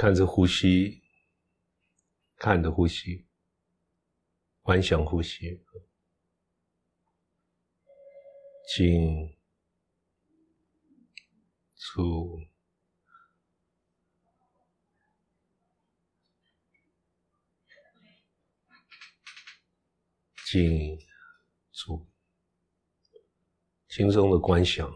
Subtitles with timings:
[0.00, 1.02] 看着呼吸，
[2.36, 3.26] 看着呼吸，
[4.62, 5.62] 观想呼吸，
[8.74, 9.36] 进
[11.76, 12.40] 出。
[20.46, 20.98] 进
[21.72, 22.08] 出，
[23.88, 24.90] 心中的观想，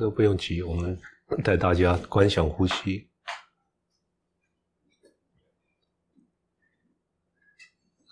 [0.00, 0.98] 这个不用急，我们
[1.44, 3.10] 带大家观想呼吸，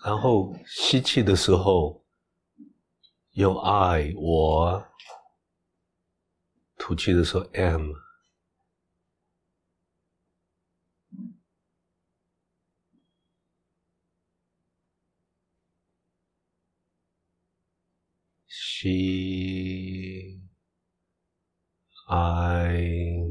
[0.05, 2.05] 然后吸气的时候
[3.31, 4.85] 用 I 我。
[6.77, 7.91] 吐气的时候，M。
[18.47, 19.68] 吸
[22.09, 23.29] ，I。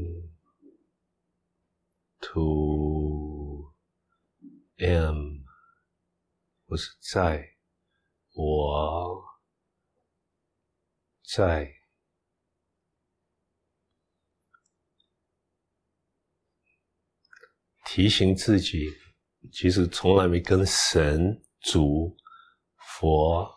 [2.31, 3.79] to，am，。
[6.65, 7.57] 我是在，
[8.35, 9.23] 我
[11.23, 11.73] 在。
[17.85, 18.91] 提醒自己，
[19.51, 22.15] 其实从来没跟神、主、
[22.99, 23.51] 佛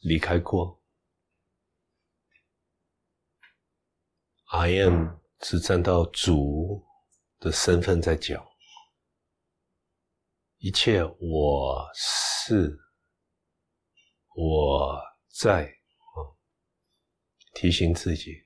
[0.00, 0.81] 离开过。
[4.54, 5.08] I am
[5.40, 6.84] 是站到主
[7.40, 8.46] 的身份在讲，
[10.58, 12.78] 一切我是
[14.34, 15.02] 我
[15.40, 16.36] 在啊，
[17.54, 18.41] 提醒自己。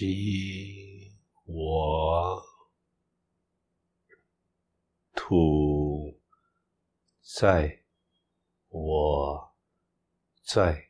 [0.00, 1.12] 吸
[1.44, 2.42] 我
[5.14, 6.18] 土
[7.20, 7.84] 在
[8.70, 9.54] 我
[10.42, 10.89] 在。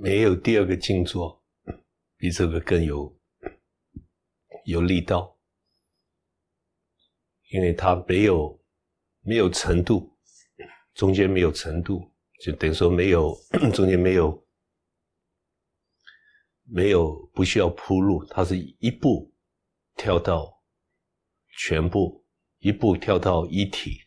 [0.00, 1.42] 没有第二个静坐
[2.16, 3.16] 比这个更有
[4.64, 5.38] 有力道，
[7.50, 8.60] 因为它没有
[9.20, 10.16] 没有程度，
[10.94, 13.36] 中间没有程度，就等于说没有
[13.72, 14.46] 中间没有
[16.64, 19.32] 没有不需要铺路，它是一步
[19.96, 20.62] 跳到
[21.58, 22.26] 全部，
[22.58, 24.00] 一步跳到一体，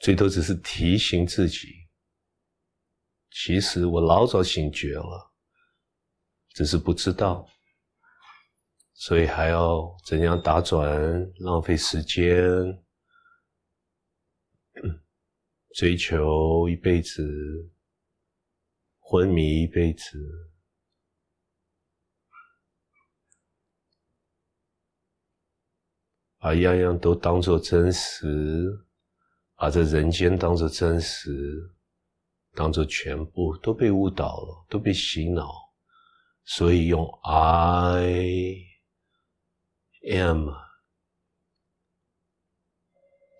[0.00, 1.81] 最多只是提醒自己。
[3.34, 5.32] 其实我老早醒觉了，
[6.50, 7.48] 只是不知道，
[8.92, 10.86] 所以还要怎样打转，
[11.38, 12.24] 浪费时间，
[15.74, 17.22] 追求一辈子
[18.98, 20.52] 昏迷一辈子，
[26.38, 28.86] 把样样都当作真实，
[29.56, 31.74] 把这人间当作真实，
[32.54, 35.52] 当做全部都被误导了，都被洗脑，
[36.44, 38.56] 所以用 I
[40.10, 40.50] am。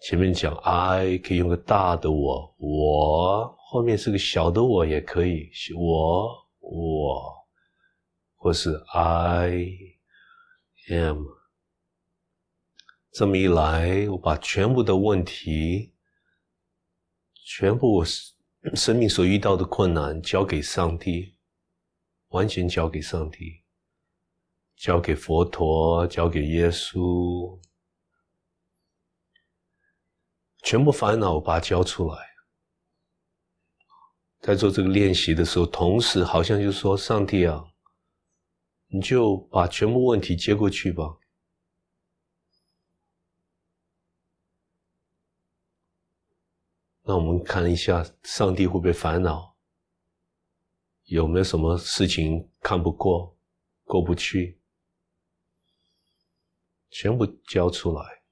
[0.00, 7.47] 前面讲 I 可以用个大的我，我后面是个小的我也可以，我我，
[8.35, 9.69] 或是 I
[10.91, 11.25] am。
[13.12, 15.93] 这么一来，我把全部的问题，
[17.44, 18.03] 全部
[18.75, 21.35] 生命所遇到的困难交给上帝，
[22.29, 23.62] 完全交给上帝，
[24.76, 27.59] 交给佛陀，交给耶稣。
[30.62, 32.17] 全部烦恼我把它交出来，
[34.38, 37.65] 在做这个练习的时候，同时好像就说：“上帝啊，
[38.87, 41.05] 你就把全部问题接过去吧。”
[47.04, 49.56] 那我们看一下，上帝会不会烦恼？
[51.04, 53.37] 有没有什么事情看不过、
[53.84, 54.60] 过不去？
[56.90, 58.22] 全部交出来。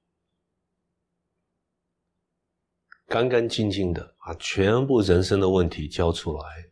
[3.07, 6.70] 干干净净的把全部人生的问题交出来，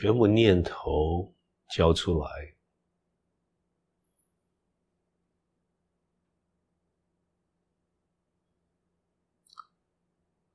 [0.00, 1.36] 全部念头
[1.74, 2.56] 交出来，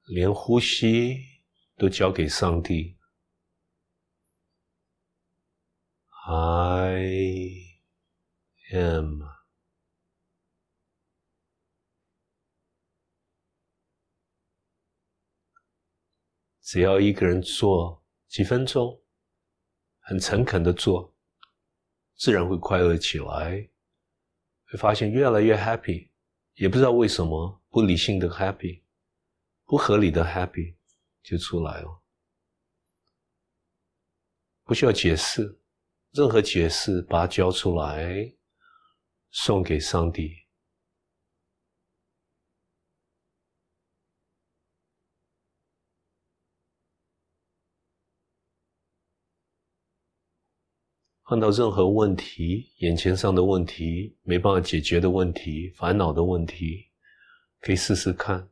[0.05, 1.35] 连呼吸。
[1.77, 2.97] 都交给上帝。
[6.25, 7.11] I
[8.71, 9.21] am。
[16.61, 19.04] 只要一个人做几分钟，
[20.05, 21.13] 很诚恳的做，
[22.15, 23.69] 自然会快乐起来，
[24.67, 26.09] 会发现越来越 happy，
[26.53, 28.81] 也不知道为什么不理性的 happy，
[29.65, 30.75] 不合理的 happy。
[31.27, 32.03] 就出来了，
[34.63, 35.59] 不需要解释，
[36.11, 38.31] 任何解释，把它交出来，
[39.31, 40.44] 送给上帝。
[51.25, 56.85] 碰到任何问题，眼前上的问题，没办法解决的问题，烦恼的问题，
[57.59, 58.49] 可以试试看。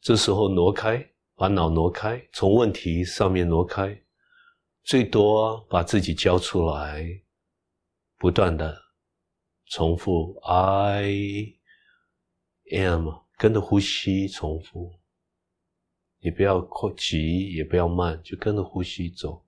[0.00, 1.04] 这时候挪开。
[1.38, 3.94] 把脑挪开，从问题上面挪开，
[4.84, 7.06] 最多把自己交出来，
[8.16, 8.74] 不断的
[9.66, 11.52] 重复 I
[12.72, 14.98] am，跟着呼吸重复，
[16.20, 16.66] 你不要
[16.96, 19.45] 急，也不要慢，就跟着呼吸走。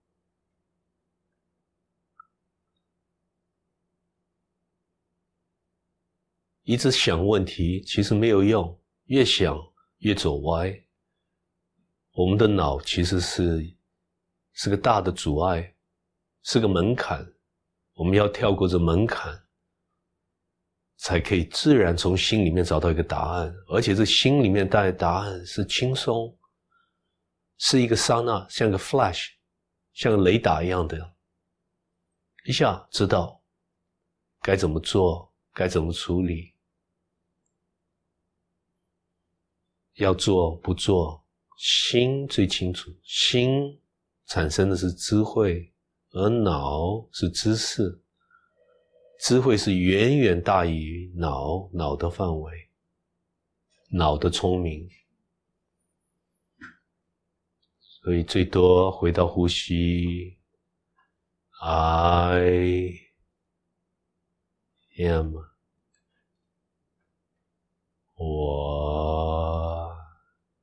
[6.68, 9.58] 一直想问题其实没有用，越想
[10.00, 10.78] 越走歪。
[12.12, 13.74] 我们的脑其实是
[14.52, 15.74] 是个大的阻碍，
[16.42, 17.26] 是个门槛，
[17.94, 19.42] 我们要跳过这门槛，
[20.98, 26.38] 才可以自然从心里面找到一个答案，而且这心里面带的答案是轻松，
[27.56, 29.28] 是一个刹那，像个 flash，
[29.94, 31.14] 像个雷达一样的，
[32.44, 33.42] 一下知道
[34.42, 36.52] 该怎么做，该怎么处理，
[39.98, 41.24] 要做不做。
[41.58, 43.80] 心最清楚，心
[44.26, 45.72] 产生的是智慧，
[46.10, 48.00] 而脑是知识。
[49.20, 52.70] 智慧是远远大于脑脑的范围，
[53.90, 54.88] 脑的聪明。
[57.80, 60.38] 所以最多回到呼吸
[61.60, 62.92] ，I
[64.98, 65.34] am，
[68.14, 68.97] 我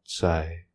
[0.05, 0.65] 在。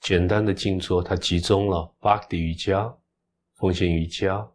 [0.00, 2.98] 简单的静坐，它集中了巴迪瑜伽、
[3.54, 4.50] 奉献瑜伽、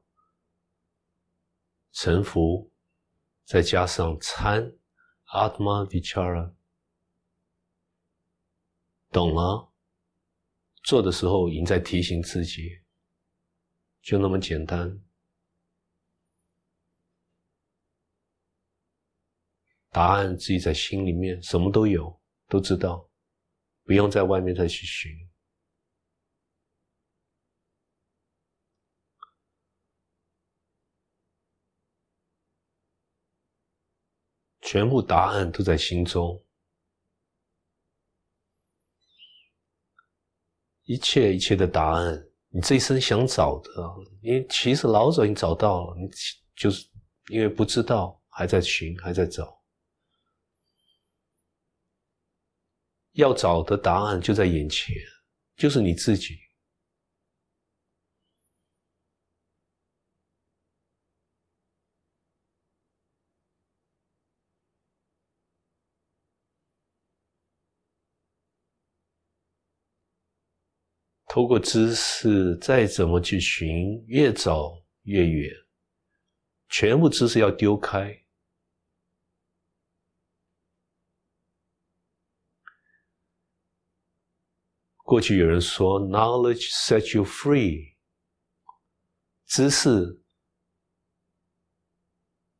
[1.91, 2.71] 沉浮，
[3.45, 4.73] 再加上参
[5.27, 6.55] Atma Vichara，
[9.11, 9.72] 懂了？
[10.83, 12.69] 做的时候已经在提醒自己，
[14.01, 14.99] 就那么简单。
[19.89, 23.09] 答案自己在心里面，什么都有，都知道，
[23.83, 25.11] 不用在外面再去寻。
[34.61, 36.43] 全部答案都在心中，
[40.83, 43.69] 一切一切的答案，你这一生想找的，
[44.21, 46.09] 你其实老早已经找到了，你
[46.55, 46.85] 就是
[47.29, 49.59] 因为不知道，还在寻，还在找。
[53.13, 54.95] 要找的答案就在眼前，
[55.55, 56.35] 就是你自己。
[71.33, 75.51] 透过知识，再怎么去寻，越找越远。
[76.69, 78.23] 全部知识要丢开。
[84.97, 87.95] 过去有人说，“knowledge set you free”，
[89.47, 90.21] 知识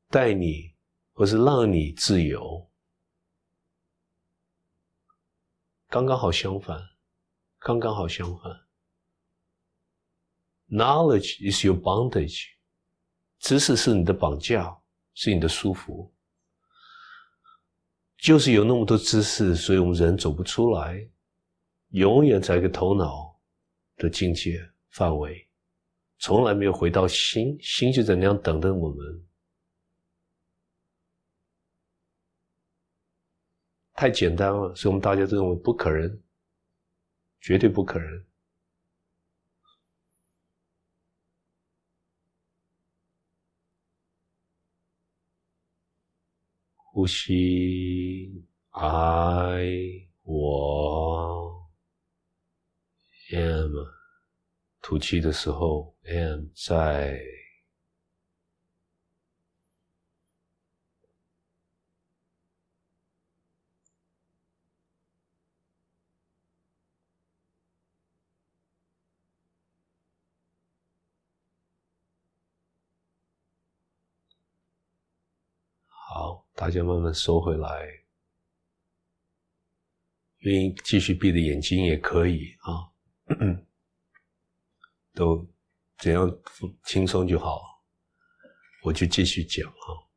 [0.09, 0.73] 带你
[1.11, 2.67] 或是让你自由。
[5.89, 6.81] 刚刚好相反，
[7.59, 8.62] 刚刚好相反。
[10.73, 12.47] Knowledge is your bondage，
[13.37, 14.75] 知识是你的绑架，
[15.13, 16.11] 是你的束缚。
[18.17, 21.07] 就是有那么多知识，所以我们人走不出来，
[21.89, 23.39] 永远在一个头脑
[23.97, 25.47] 的境界范围，
[26.17, 29.27] 从来没有回到心，心就在那样等着我们。
[33.93, 36.19] 太简单了，所以我们大家都认为不可能，
[37.41, 38.25] 绝对不可能。
[46.93, 51.67] 呼吸，I 我
[53.31, 53.71] ，am
[54.79, 57.42] 吐气的时候，am 在。
[76.63, 77.86] 大家慢慢收回来，
[80.38, 82.88] 愿意继续闭着眼睛也可以啊，
[85.13, 85.46] 都
[85.98, 86.25] 怎样
[86.86, 87.84] 轻松就好。
[88.82, 90.08] 我就继续讲啊。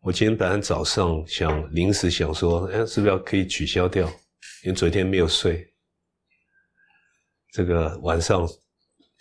[0.00, 4.08] 我今天本来早上想临时想说，哎，是不是要可以取消掉？
[4.64, 5.70] 因为昨天没有睡，
[7.50, 8.48] 这个晚上。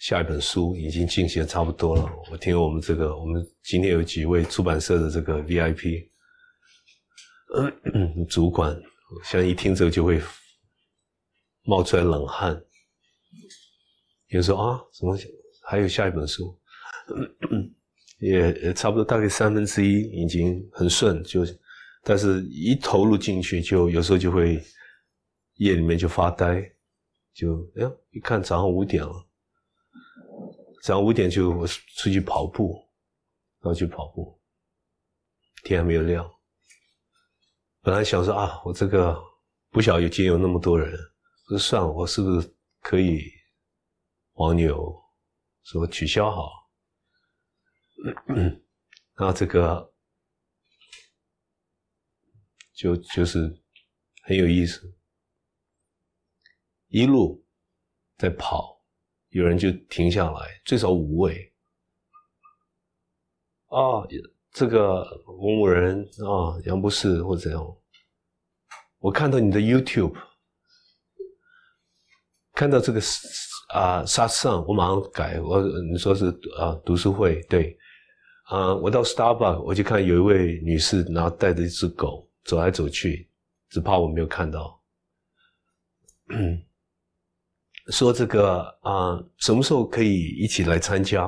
[0.02, 2.12] 下一本书已经进行的差不多了。
[2.32, 6.10] 我听我们这个，我们今天有几位出版社的这个 VIP
[8.28, 8.76] 主管，
[9.24, 10.20] 像一听这个就会
[11.66, 12.60] 冒出来冷汗。
[14.30, 15.16] 有时候啊，什么
[15.62, 16.60] 还有下一本书，
[18.18, 21.46] 也差不多大概三分之一已经很顺，就
[22.02, 24.60] 但是一投入进去，就有时候就会
[25.58, 26.60] 夜里面就发呆，
[27.36, 29.28] 就哎呀，一看早上五点了。
[30.84, 32.74] 早上五点就出去跑步，
[33.60, 34.42] 然后去跑步，
[35.64, 36.28] 天还没有亮。
[37.82, 39.16] 本来想说啊，我这个
[39.70, 43.22] 不晓得今有那么多人，我说算了，我是不是可以
[44.34, 44.94] 黄牛
[45.64, 46.50] 说取消好？
[49.14, 49.94] 然后这个
[52.74, 53.64] 就就是
[54.24, 54.82] 很有意思，
[56.88, 57.46] 一路
[58.18, 58.81] 在跑。
[59.32, 61.52] 有人就停下来，最少五位。
[63.68, 64.04] 啊，
[64.52, 67.78] 这个某某人啊，杨博士或者怎样，
[69.00, 70.14] 我看到你的 YouTube，
[72.54, 73.00] 看到这个
[73.74, 76.26] 啊沙上，我马上改，我你说是
[76.58, 77.78] 啊读书会对，
[78.44, 83.30] 啊我到 Starbucks 我就看有一位女士，然后带着一只狗走来走去，
[83.70, 84.84] 只怕我没有看到。
[87.88, 91.24] 说这个啊，什么时候可以一起来参加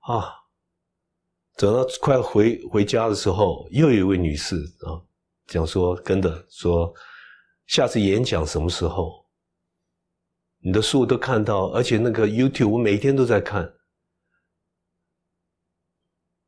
[0.00, 0.32] 啊？
[1.56, 5.00] 走到快回回家的时候，又有一位女士啊，
[5.46, 6.92] 讲说跟的说，
[7.66, 9.26] 下次演讲什么时候？
[10.58, 13.72] 你的书都看到，而且那个 YouTube 我每天都在看。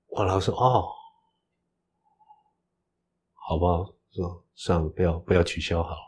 [0.08, 0.88] 我老说哦，
[3.32, 6.07] 好吧，说算了，不要不要取消好了。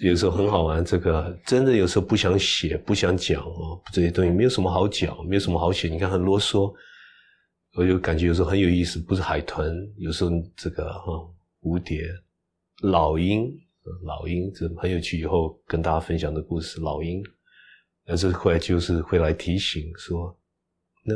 [0.00, 5.88] 有时候很好玩，这个真的有时候不想写、不想讲哦，这些东西没有什么好讲，没有什么好写。
[5.88, 6.74] 你看很啰嗦，
[7.74, 11.12] 我就感觉有时候很有意思，不是海豚，有时候这个哈
[11.62, 12.02] 蝴蝶、
[12.82, 13.50] 老鹰，
[14.02, 15.20] 老鹰这很有趣。
[15.20, 17.22] 以后跟大家分享的故事，老鹰，
[18.04, 20.36] 但是后来就是会来提醒说，
[21.04, 21.14] 那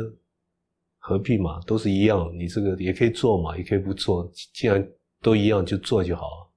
[0.97, 4.87] 何必嘛，都是一样，你这个也可以做嘛，也可以不做，既然
[5.21, 6.48] 都一样，就做就好。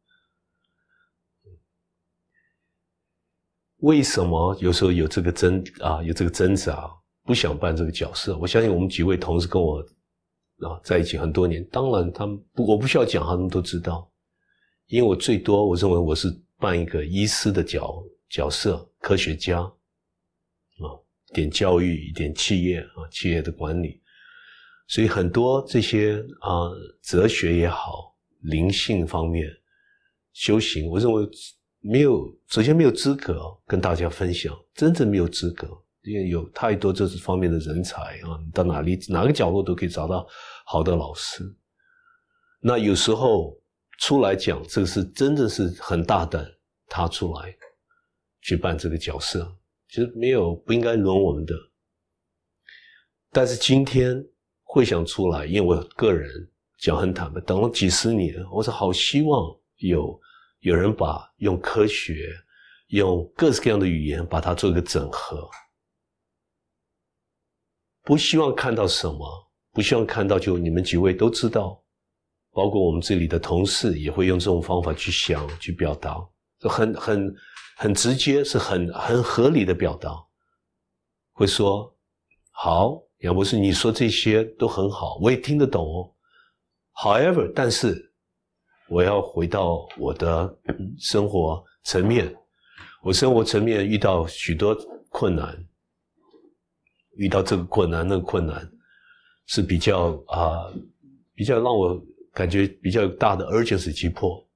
[3.82, 6.90] 为什么有时候有这个挣啊，有这个挣扎？
[7.24, 9.78] 不想扮这个角色，我相信我们几位同事跟我
[10.58, 14.10] 啊在一起很多年，当然他们不，我不需要讲，他们都知道，
[14.88, 20.86] 因为我最多我认为我是扮一个医师的角角色，科学家啊，
[21.32, 24.00] 点教育，一点企业啊，企业的管理，
[24.88, 26.70] 所以很多这些啊
[27.02, 29.48] 哲学也好，灵性方面
[30.32, 31.28] 修行，我认为
[31.82, 35.68] 没有，首先没有资格跟大家分享，真正没有资格。
[36.04, 40.26] 因为有太多这方面的人才啊，你到哪里哪个角落都可以找到
[40.66, 41.44] 好的老师。
[42.60, 43.56] 那有时候
[44.00, 46.44] 出来讲，这个是真的是很大胆，
[46.88, 47.54] 他出来
[48.40, 49.56] 去扮这个角色，
[49.90, 51.54] 其实没有不应该轮我们的。
[53.30, 54.20] 但是今天
[54.64, 56.28] 会想出来，因为我个人
[56.80, 60.20] 讲很坦白，等了几十年，我是好希望有
[60.62, 62.32] 有人把用科学、
[62.88, 65.48] 用各式各样的语言把它做一个整合。
[68.02, 71.82] 不希望看到什么，不希望看到就你们几位都知道，
[72.52, 76.16] 包括我们这里的同事也会用这种方法去想、去表达，
[76.60, 77.34] 很很
[77.76, 80.14] 很直接，是很很合理的表达。
[81.32, 81.92] 会说
[82.52, 86.14] 好，杨博士，你说这些都很好，我也听得懂哦。
[86.94, 88.11] However，但是
[88.92, 90.54] 我要回到我的
[90.98, 92.30] 生活层面，
[93.02, 94.76] 我生活层面遇到许多
[95.08, 95.66] 困难。
[97.16, 98.70] 遇到这个困难，那个困难
[99.46, 100.70] 是比较啊，
[101.34, 101.98] 比较让我
[102.34, 104.46] 感觉比较大的 urgency 急迫，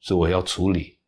[0.00, 0.98] 是我要处理，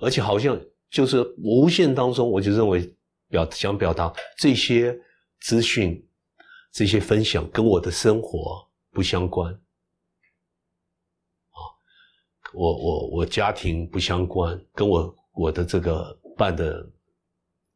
[0.00, 2.92] 而且好像就是无限当中，我就认为
[3.28, 4.96] 表想表达这些
[5.40, 6.04] 资讯、
[6.72, 9.56] 这些分享跟我的生活不相关，
[12.54, 16.88] 我我我家庭不相关，跟我我的这个办的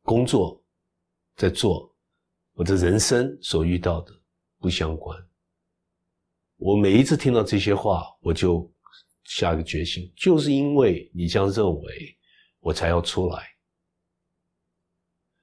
[0.03, 0.63] 工作
[1.37, 1.95] 在做。
[2.55, 4.13] 我的人生所遇到的
[4.59, 5.17] 不相关。
[6.57, 8.69] 我每一次听到这些话，我就
[9.23, 12.19] 下个决心，就是因为你这样认为，
[12.59, 13.47] 我才要出来。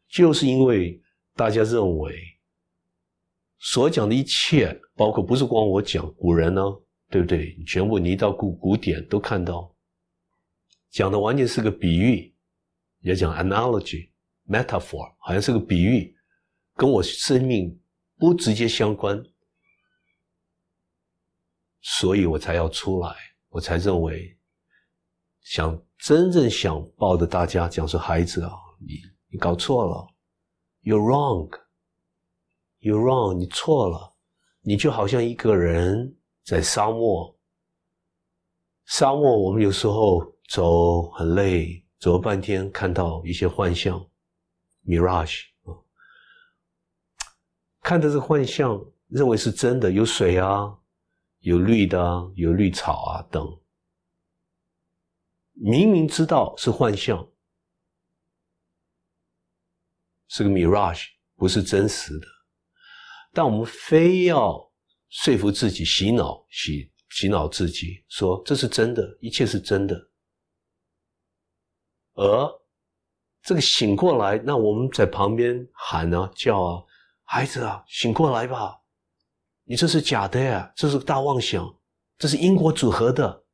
[0.09, 1.01] 就是因为
[1.35, 2.13] 大家认为
[3.59, 6.61] 所讲的一切，包括不是光我讲，古人呢，
[7.09, 7.55] 对不对？
[7.65, 9.73] 全部你到古古典都看到，
[10.89, 12.33] 讲的完全是个比喻，
[13.01, 14.09] 也讲 analogy、
[14.47, 16.13] metaphor，好像是个比喻。
[16.77, 17.79] 跟我生命
[18.17, 19.23] 不直接相关，
[21.81, 23.15] 所以我才要出来，
[23.47, 24.37] 我才认为
[25.39, 28.51] 想真正想抱着大家讲说孩子啊，
[28.85, 28.95] 你
[29.31, 30.05] 你搞错了
[30.83, 34.13] ，you're wrong，you're wrong，你错了，
[34.59, 36.13] 你就好像一个人
[36.45, 37.35] 在沙漠，
[38.85, 44.07] 沙漠我们有时候走很累，走了半天看到一些幻象
[44.85, 45.45] ，mirage。
[47.81, 50.77] 看的是幻象，认为是真的，有水啊，
[51.39, 51.99] 有绿的，
[52.35, 53.59] 有绿草啊等。
[55.53, 57.27] 明明知道是幻象，
[60.27, 62.27] 是个 mirage，不是真实的，
[63.33, 64.71] 但我们非要
[65.23, 69.95] 说服自己，洗脑洗洗脑自己，说这是真的，一切是真的。
[72.15, 72.61] 而
[73.41, 76.83] 这个醒过来，那我们在旁边喊啊叫啊。
[77.23, 78.81] 孩子啊，醒过来吧！
[79.63, 81.75] 你这是假的呀，这是大妄想，
[82.17, 83.45] 这是因果组合的。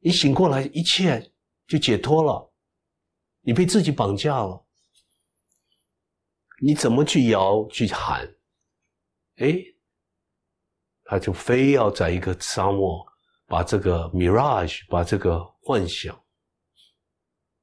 [0.00, 1.32] 你醒过来，一切
[1.66, 2.52] 就解脱了。
[3.40, 4.66] 你被自己绑架了，
[6.60, 8.34] 你怎么去摇去喊？
[9.36, 9.56] 哎，
[11.12, 13.06] 他就非要在一个沙漠，
[13.46, 16.18] 把这个 mirage，把这个幻想、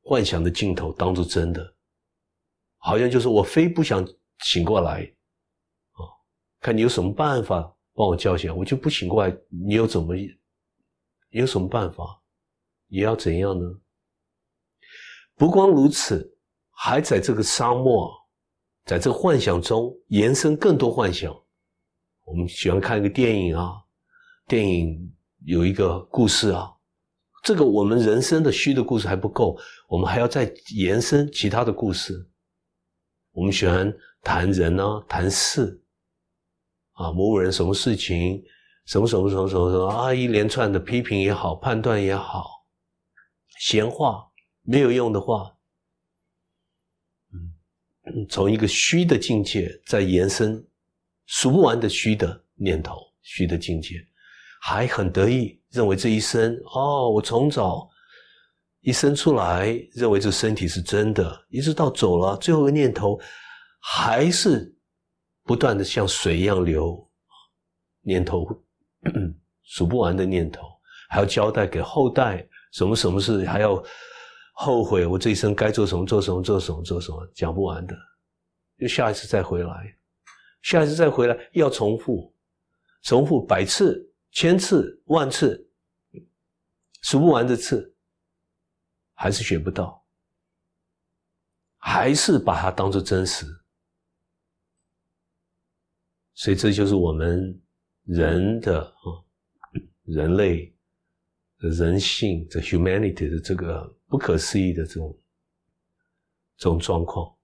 [0.04, 1.76] 幻想的镜头当做真的，
[2.78, 4.08] 好像就是我非不想
[4.44, 5.02] 醒过来。
[5.94, 6.06] 啊
[6.60, 9.36] 看你有什么办法帮我叫醒，我就不醒过来。
[9.50, 10.16] 你有怎么，
[11.30, 12.22] 有什么办法？
[12.90, 13.66] 也要怎样呢？
[15.34, 16.38] 不光如此，
[16.70, 18.14] 还在这个沙漠，
[18.86, 21.36] 在这个幻想中延伸更多幻想。
[22.30, 23.74] 我们喜欢看一个电影啊，
[24.48, 25.12] 电影
[25.46, 26.72] 有一个故事啊，
[27.44, 32.30] 这个我们人生的虚的故事还不够，我们还要再延伸其他的故事。
[33.32, 35.82] 我们喜欢谈人呢，谈事。
[36.92, 38.44] 啊，某某人什么事情，
[38.86, 42.64] 什么什么什么什么什么啊，一连串的批评也好，判断也好，
[43.60, 44.30] 闲话
[44.62, 45.56] 没有用的话，
[47.34, 50.62] 嗯，从一个虚的境界再延伸，
[51.30, 53.96] 数不完的虚的念头，虚的境界，
[54.62, 57.88] 还很得意，认为这一生哦，我从早
[58.82, 63.20] 一生出来，认为这身体是真的，一直到走了，最后一个念头
[63.80, 64.76] 还是。
[65.46, 67.10] 不断的像水一样流，
[68.02, 68.46] 念头
[69.66, 70.62] 数不完的念头，
[71.10, 73.84] 还要交代给后代什么什么事，还要
[74.54, 77.96] 后悔我这一生该做什么做什么做什么做什么，讲不完的，
[78.78, 79.98] 就下一次再回来，
[80.62, 82.34] 下一次再回来要重复，
[83.02, 85.70] 重复百次、千次、万次，
[87.02, 87.96] 数不完的次，
[89.14, 90.06] 还是学不到，
[91.78, 93.46] 还是把它当做真实。
[96.34, 97.62] 所以这就是我们
[98.04, 99.04] 人的啊，
[100.04, 100.74] 人类
[101.58, 105.20] 人性的 humanity 的这个不可思议的这种
[106.56, 107.36] 这种状况，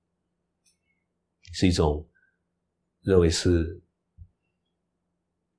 [1.52, 2.08] 是一种
[3.06, 3.82] 认为是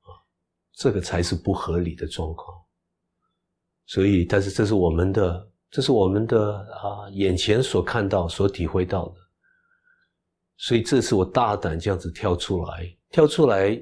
[0.00, 0.10] 啊，
[0.72, 2.54] 这个才是不合理的状况。
[3.86, 9.14] 所以，但是这是我们的，这是我们的啊，眼前所看到、所体会到的。
[10.56, 12.96] 所以，这次我大胆这样子跳出来。
[13.10, 13.80] 跳出来，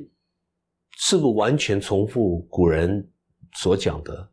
[0.98, 3.10] 是不完全重复古人
[3.54, 4.30] 所讲的？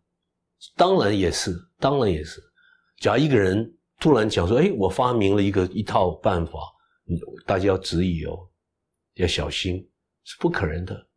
[0.76, 2.44] 当然也是，当然也是。
[2.98, 6.60] 假如一个人突然讲说：“哎，我发明了一个一套办法，
[7.46, 8.38] 大家要质疑哦，
[9.14, 9.90] 要小心，
[10.24, 11.10] 是不可能的，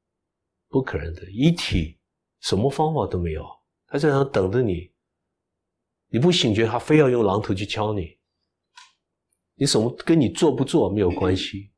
[0.69, 1.31] 不可能的。
[1.31, 1.99] 一体
[2.41, 3.47] 什么方法都没有，
[3.87, 4.93] 他在那等着你，
[6.09, 8.19] 你不醒觉，他非要用榔头去敲你。
[9.55, 11.71] 你什么跟你做不做没有关系。”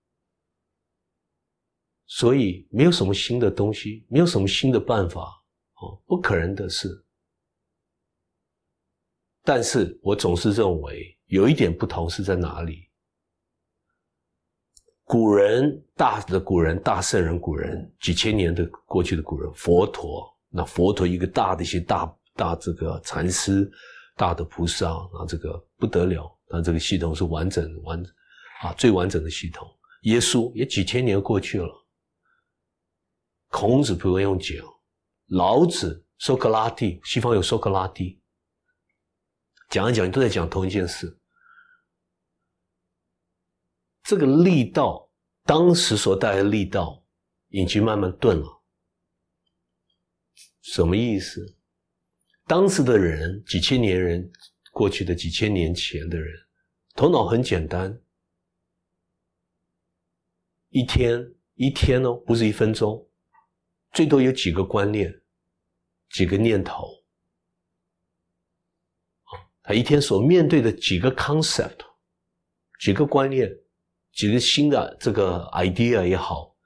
[2.08, 7.04] 所以没有什么新的东西，没有什么新的办法，哦，不可能的事。
[9.42, 12.85] 但是我总是认为有一点不同是在哪里？
[15.06, 23.70] 古人大的古人大圣人古人几千年的过去的古人佛陀，那佛陀一个大的一些大大这个禅师，
[24.16, 28.02] 大的菩萨啊，这个不得了，那这个系统是完整完
[28.62, 29.64] 啊最完整的系统。
[30.02, 31.86] 耶稣也几千年过去了。
[33.48, 34.56] 孔子不用讲，
[35.28, 38.20] 老子、苏格拉底，西方有苏格拉底，
[39.70, 41.16] 讲一讲都在讲同一件事。
[44.06, 45.10] 这个力道，
[45.42, 47.04] 当时所带来的力道，
[47.48, 48.62] 已经慢慢钝了。
[50.60, 51.56] 什么意思？
[52.46, 54.30] 当时的人，几千年人，
[54.70, 56.32] 过去的几千年前的人，
[56.94, 58.00] 头脑很简单，
[60.68, 63.04] 一天一天哦，不是一分钟。
[63.92, 65.20] 最多有几个观念，
[66.10, 66.86] 几个念头，
[69.64, 71.78] 他一天所面对的几个 concept，
[72.78, 73.50] 几个观念，
[74.16, 76.56] 几个新的这个 idea 也好，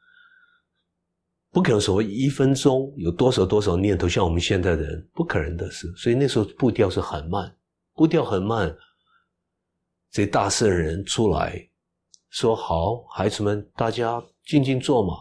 [1.51, 5.93] 不可能所谓一分钟有多少多少念头，像我们现在的人不可能的事。
[5.97, 7.55] 所以那时候步调是很慢，
[7.93, 8.75] 步调很慢。
[10.13, 11.69] 这大圣人出来
[12.31, 15.15] 说：“好，孩子们，大家静静坐嘛，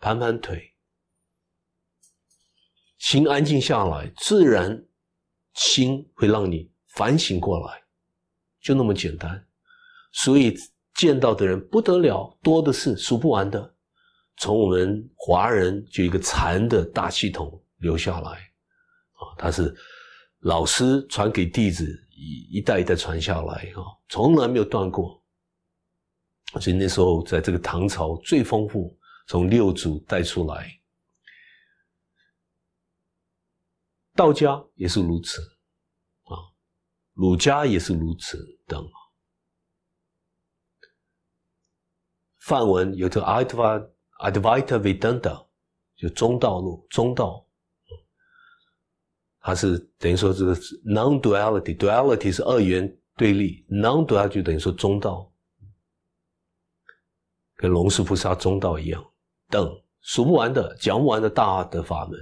[0.00, 0.72] 盘盘腿。”
[2.98, 4.82] 心安静下来，自然
[5.52, 7.82] 心会让你反省过来，
[8.62, 9.46] 就那么简单。
[10.12, 10.54] 所以
[10.94, 13.74] 见到的人不得了，多的是，数不完的。
[14.36, 19.74] 从我们华人就一个禅的大系统留下来，啊，他是
[20.40, 25.22] 老师传给弟子，一一代一代传下来，啊，从来没有断过。
[26.60, 30.68] 所以那时候在这个唐朝最丰富，从六祖带出来。
[34.14, 35.40] 道家也是如此，
[36.24, 36.38] 啊，
[37.14, 38.84] 儒家也是如此等。
[42.44, 45.46] 梵文有这个 Advaita Advaita Vedanta，
[45.96, 47.46] 就中道路，中道，
[49.40, 50.54] 它是等于说这个
[50.84, 55.32] non-duality，duality 是二元对立，non-duality 就等于说中道，
[57.56, 59.02] 跟龙树菩萨中道一样，
[59.48, 62.18] 等数不完的、讲不完的大的法门。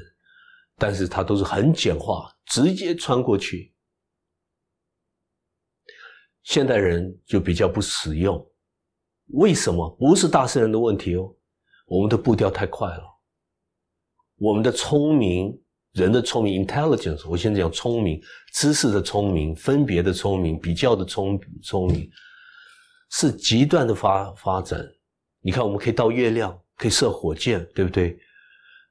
[0.76, 3.74] 但是它都是很简化，直接穿过去。
[6.44, 8.51] 现代人就比较不实用，
[9.32, 9.88] 为什么？
[9.98, 11.34] 不是大圣人的问题哦，
[11.86, 13.02] 我们的步调太快了，
[14.38, 15.58] 我们的聪明，
[15.92, 18.20] 人的聪明 （intelligence），我现在讲聪明，
[18.54, 22.10] 知识的聪明，分别的聪明，比较的聪聪明，
[23.10, 24.82] 是极端的发发展。
[25.40, 26.58] 你看，我们可以到月亮。
[26.74, 28.18] 可以射火箭，对不对？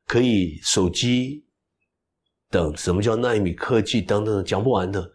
[0.08, 1.44] 可以手机
[2.50, 5.12] 等，什么叫纳米科技等等，讲不完的。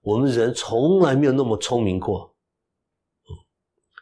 [0.00, 2.34] 我们人从来没有那么聪明过，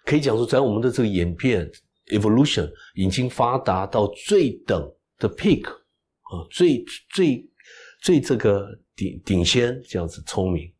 [0.05, 1.71] 可以讲说，在我们的这个演变
[2.07, 7.51] evolution 已经发达到最等的 peak 啊，最最
[8.03, 10.71] 最这个顶顶先这样子聪明，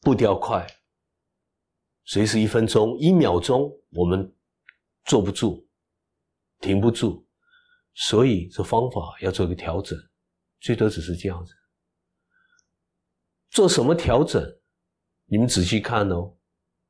[0.00, 0.66] 步调快，
[2.04, 4.30] 随时一分钟一秒钟我们
[5.06, 5.66] 坐不住，
[6.60, 7.24] 停不住，
[7.94, 9.98] 所以这方法要做一个调整，
[10.60, 11.54] 最多只是这样子。
[13.48, 14.44] 做什么调整？
[15.26, 16.32] 你们仔细看哦。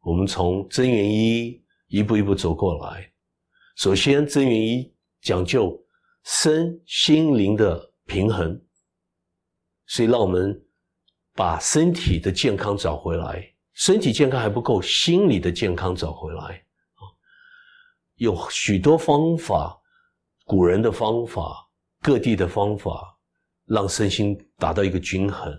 [0.01, 3.11] 我们从真元一一步一步走过来。
[3.77, 5.83] 首先，真元一讲究
[6.25, 8.61] 身心灵的平衡，
[9.87, 10.63] 所以让我们
[11.33, 13.51] 把身体的健康找回来。
[13.73, 17.03] 身体健康还不够，心理的健康找回来啊。
[18.17, 19.81] 有许多方法，
[20.45, 21.69] 古人的方法，
[22.03, 23.19] 各地的方法，
[23.65, 25.53] 让身心达到一个均衡。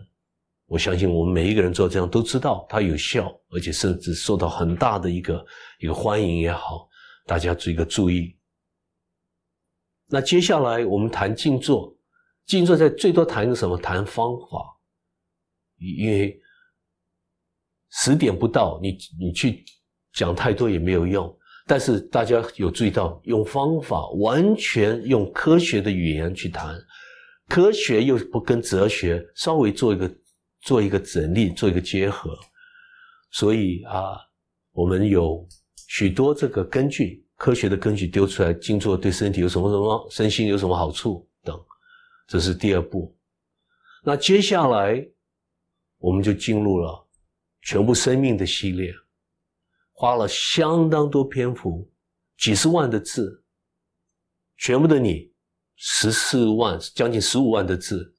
[0.67, 5.45] 我相信我们每一个人做这样都知道它有效，而且甚至受到很大的一个
[5.79, 6.89] 一个欢迎也好，
[7.27, 8.35] 大家做一个注意。
[10.07, 11.95] 那接下来我们谈静坐，
[12.47, 13.77] 静坐在最多谈一个什么？
[13.77, 14.75] 谈方法，
[15.77, 16.41] 因为
[17.91, 19.63] 十点不到，你你去
[20.13, 21.31] 讲太多也没有用。
[21.67, 26.75] 但是大家有注意到，用方法完全用科学的语言去谈，
[27.47, 30.11] 科学又不跟哲学稍微做一个。
[30.65, 32.35] 做一个整理，做一个结合，
[33.29, 34.17] 所以啊，
[34.71, 35.47] 我们有
[35.87, 41.55] 许多这个根据，科学的根据丢出来，静坐对身体有什么什么，身心有什么好处等，
[42.27, 43.15] 这是第二步。
[44.03, 45.07] 那接下来
[45.99, 47.07] 我们就进入了
[47.61, 48.91] 全部生命的系列，
[49.91, 51.87] 花了相当多篇幅，
[52.39, 53.43] 几十万的字，
[54.57, 55.31] 全部的你
[55.75, 58.14] 十四万，将近十五万的字。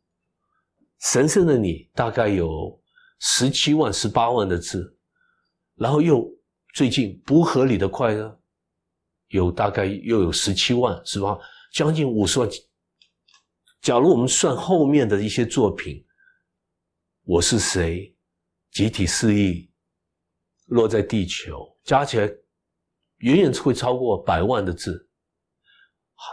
[1.12, 2.82] 神圣的你大概有
[3.20, 4.98] 十七万、十八万的字，
[5.76, 6.28] 然后又
[6.74, 8.40] 最近不合理的快乐，
[9.28, 11.38] 有大概又有十七万、十八，
[11.72, 12.48] 将近五十万。
[13.80, 16.04] 假如我们算后面的一些作品，
[17.22, 18.12] 我是谁？
[18.72, 19.70] 集体失忆，
[20.66, 22.26] 落在地球，加起来
[23.18, 25.08] 远远会超过百万的字，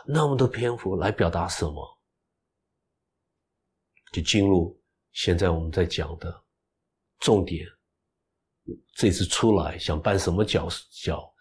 [0.08, 2.00] 那么多篇幅来表达什么？
[4.14, 4.80] 就进入
[5.12, 6.44] 现在我们在讲的
[7.20, 7.68] 重点。
[8.96, 11.34] 这次出来想扮什么角角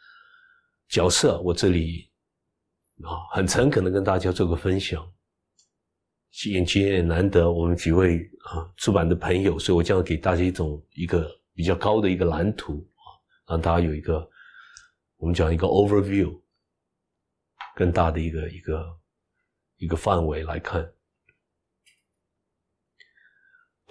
[0.88, 1.40] 角色？
[1.42, 2.11] 我这里
[3.04, 5.08] 啊，很诚恳的跟大家做个分享。
[6.30, 13.04] 今天也难得我们几位啊出版的朋友，所以我将给大家一种一个比较高的一个蓝图啊，
[13.46, 14.28] 让大家有一个
[15.18, 16.40] 我们讲一个 overview，
[17.76, 19.00] 更大的一个一个
[19.76, 20.90] 一个范围来看。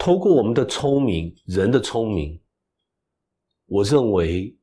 [0.02, 2.42] 透过我们的聪明，人的聪明，
[3.68, 4.58] 我认为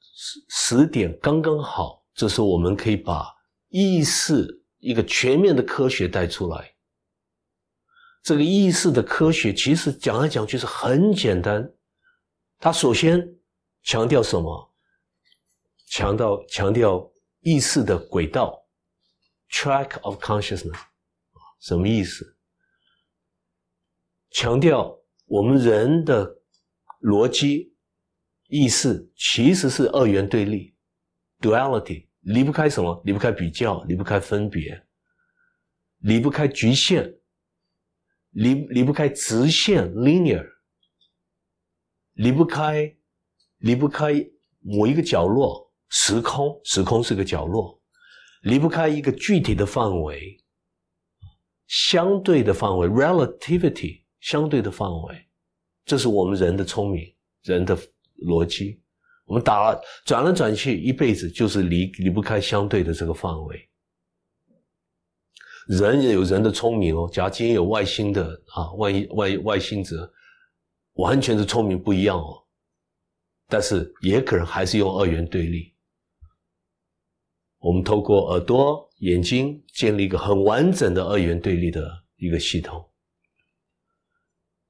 [0.00, 3.26] 十十点刚刚好，这时候我们可以把
[3.68, 6.74] 意识一个全面的科学带出来。
[8.22, 11.70] 这个意识的科学其实讲来讲去是很简单，
[12.58, 13.22] 它首先
[13.82, 14.74] 强调什么？
[15.86, 18.66] 强调强调意识的轨道
[19.50, 20.91] ，track of consciousness。
[21.62, 22.36] 什么意思？
[24.30, 26.42] 强调我们人的
[27.00, 27.72] 逻辑
[28.48, 30.74] 意识其实是二元对立
[31.40, 33.00] ，duality，离不开什么？
[33.04, 34.84] 离不开比较，离不开分别，
[35.98, 37.14] 离不开局限，
[38.30, 40.44] 离离不开直线 linear，
[42.14, 42.96] 离不开
[43.58, 44.14] 离不开
[44.58, 47.80] 某一个角落时空，时空是个角落，
[48.42, 50.41] 离不开一个具体的范围。
[51.72, 55.26] 相对的范围，relativity，相对的范围，
[55.86, 57.10] 这是我们人的聪明，
[57.44, 57.74] 人的
[58.26, 58.82] 逻辑。
[59.24, 63.70] 我们打转来转去，一辈子就是离离不开相对的这个范围。
[65.66, 70.12] 人也有人的聪明哦，假如今天有外星的啊，万一外外星者
[70.96, 72.44] 完全是聪明不一样哦，
[73.48, 75.74] 但是也可能还是用二元对立。
[77.60, 78.86] 我们透过耳朵。
[79.02, 82.88] 眼睛建立一个很完整的二元对立的一个系统，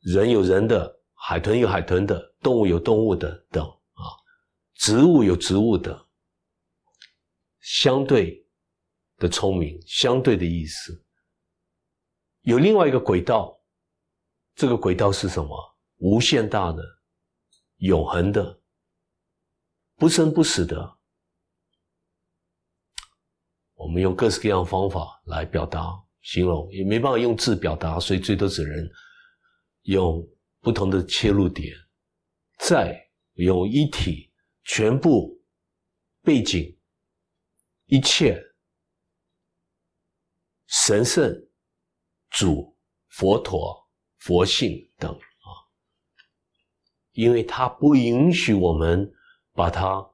[0.01, 4.09] 人有人的，海豚有海豚的，动物有动物的等啊，
[4.77, 6.09] 植物有植物的，
[7.61, 8.49] 相对
[9.19, 11.05] 的聪明，相对的意思，
[12.41, 13.61] 有另外一个轨道，
[14.55, 15.77] 这个轨道是什么？
[15.99, 16.83] 无限大的，
[17.77, 18.63] 永恒的，
[19.97, 20.99] 不生不死的。
[23.83, 25.93] 我们用各式各样的方法来表达、
[26.23, 28.89] 形容，也没办法用字表达，所以最多只能
[29.83, 30.25] 用
[30.61, 31.75] 不同的切入点，
[32.61, 32.97] 再
[33.35, 35.37] 用一体、全部、
[36.23, 36.79] 背景、
[37.87, 38.41] 一切、
[40.69, 41.35] 神圣、
[42.31, 43.85] 主、佛陀、
[44.19, 45.49] 佛性等啊，
[47.15, 49.13] 因为它不允许我们
[49.55, 50.09] 把它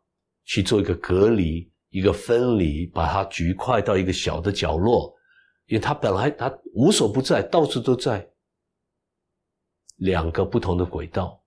[0.44, 1.70] 去做一个隔离。
[1.98, 5.12] 一个分离，把它局块到一个小的角落，
[5.66, 8.24] 因为它本来它无所不在，到处都在。
[9.96, 11.42] 两个不同的轨道，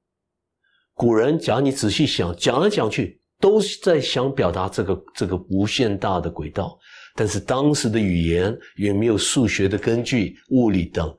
[0.93, 6.77] 古人讲你仔细想，讲来讲去都是在想表达这个这个无限大的轨道，
[7.15, 11.17] 但是当时的语言也没有数学的根据、物理等，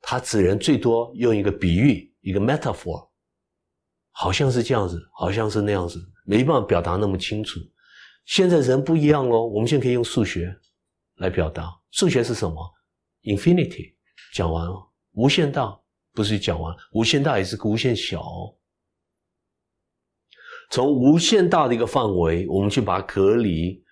[0.00, 3.08] 他只能最多用一个比喻，一个 metaphor，
[4.12, 7.58] 好像是这样子，好像是那样子，没办法表达那么清楚。
[8.26, 10.54] 现在人不一样哦，我们现在可以用数学
[11.16, 11.72] 来表达。
[11.92, 12.74] 数学是什么
[13.22, 13.94] ？Infinity，
[14.34, 14.86] 讲完了。
[15.12, 15.74] 无限大
[16.12, 18.22] 不是讲完，无限大也是无限小。
[20.70, 23.82] 从无限大的一个范围，我们去把它隔离，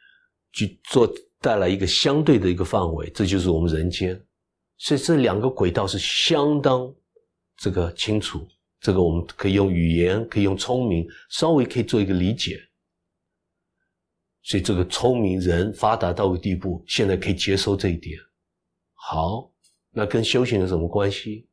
[0.53, 1.09] 去做
[1.41, 4.21] 带来一个相对的一个范围，这就是我们人间。
[4.79, 6.93] 所以这两个轨道是相当
[7.57, 8.45] 这个清楚，
[8.81, 12.61] 这个我们可以用语言，可以用聪明，稍微可以做一个理解。
[14.45, 18.17] 所以这个聪明人发达到个地步，现在可以接受这一点。
[18.93, 19.51] 好，
[19.91, 21.49] 那跟修行有什么关系？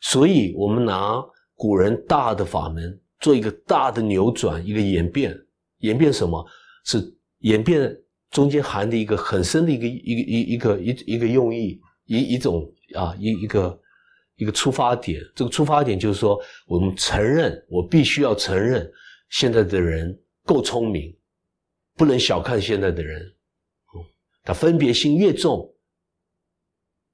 [0.00, 1.20] 所以我们拿
[1.54, 5.36] 古人大的法门做一个大的扭转，一个演变。
[5.78, 6.46] 演变什么？
[6.84, 7.94] 是演变
[8.30, 13.80] 中间含的一个很深的一个一个一一个一一个用意，一一种啊一一个
[14.36, 15.20] 一个出发点。
[15.34, 18.90] 这个出发点就是说，我们承认，我必须要承认，
[19.28, 21.14] 现在的人够聪明。
[21.96, 23.34] 不能小看现在的人，
[24.42, 25.72] 他分别心越重，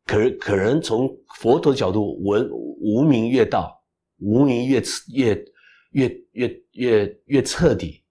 [0.07, 3.71] 可可能从佛陀的角度，文无名越大，
[4.19, 5.47] 无名越越
[5.93, 8.03] 越越越越彻底。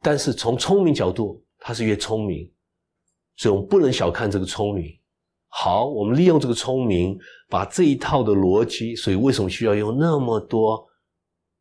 [0.00, 2.50] 但是从聪明角度，他是越聪明，
[3.36, 4.98] 所以我们不能小看这个聪明。
[5.48, 10.88] 好，我们利用这个聪明，把这一套的逻辑，所以为什么需要用那么多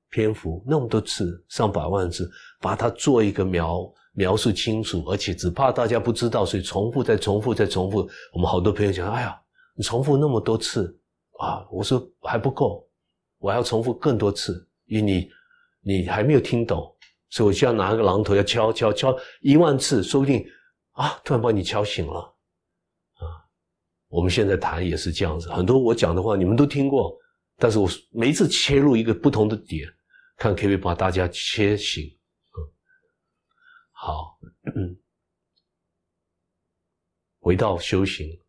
[0.10, 3.94] 篇幅，那么多字，上百万字，把它做一个描。
[4.20, 8.00] 描述清楚，而且只怕大家不知道，所以重复再重复再重复。
[8.34, 9.42] 我们好多朋友讲：“哎呀，
[9.78, 10.94] 你重复那么多次
[11.38, 12.86] 啊！”我说还不够，
[13.38, 15.30] 我还要重复更多次，因为你
[15.82, 16.94] 你还没有听懂，
[17.30, 20.46] 所以我就要拿个榔头要敲敲敲一万次，说不定
[20.92, 23.24] 啊，突然把你敲醒了啊！
[24.10, 27.16] 我们现在谈也是这样子，很多我讲的话你们都听过，
[27.58, 29.88] 但是我每一次切入一个不同的点，
[30.36, 32.04] 看可不可以把大家切醒。
[34.02, 34.40] 好，
[37.42, 38.40] 回到修行，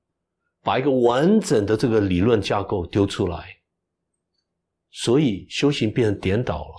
[0.63, 3.61] 把一个完整的这个理论架构丢出来，
[4.93, 6.75] 所以修行变成颠倒了。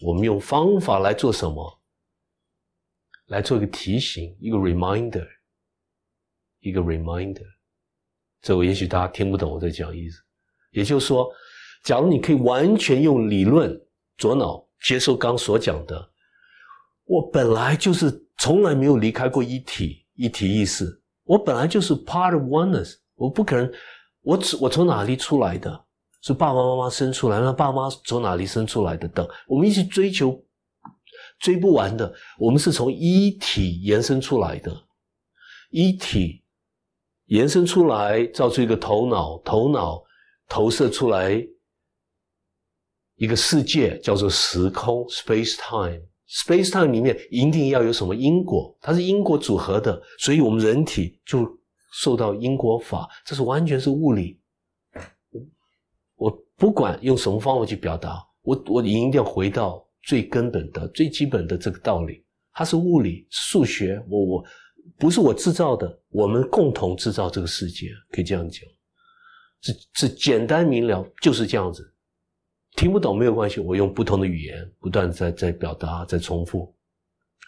[0.00, 1.80] 我们用方法来做什么？
[3.26, 5.28] 来做一个提醒，一个 reminder，
[6.58, 7.46] 一个 reminder。
[8.42, 10.20] 这我也许大家听不懂我在讲意思。
[10.72, 11.32] 也就是说，
[11.84, 13.80] 假如你可以完全用理论
[14.18, 16.12] 左脑接受刚所讲的。
[17.06, 23.72] 我本来就是从来没有离开过一体一体意识，我本来就是 part of oneness，我不可能，
[24.22, 25.84] 我我从哪里出来的？
[26.22, 29.06] 是爸爸妈妈生出来，那爸妈从哪里生出来的？
[29.08, 30.44] 等我们一直追求
[31.38, 34.76] 追不完的，我们是从一体延伸出来的，
[35.70, 36.42] 一体
[37.26, 40.02] 延伸出来造出一个头脑，头脑
[40.48, 41.40] 投射出来
[43.14, 46.02] 一个世界，叫做时空 （space time）。
[46.28, 51.46] Space time 里面一定要有什么因果，它是因果组合的，所以我们人体就
[51.92, 54.40] 受到因果法，这是完全是物理。
[56.16, 64.02] 我不管用什么方法去表达，我我一定要回到最根本的、最基本的这个道理，它是物理、数学。
[64.08, 64.44] 我我
[64.98, 68.62] 不是我制造的，我们共同制造这个世界，可以这样讲，
[69.60, 71.94] 是是简单明了，就是这样子。
[72.76, 76.72] 听不懂没有关系，我用不同的语言不断在在表达，在重复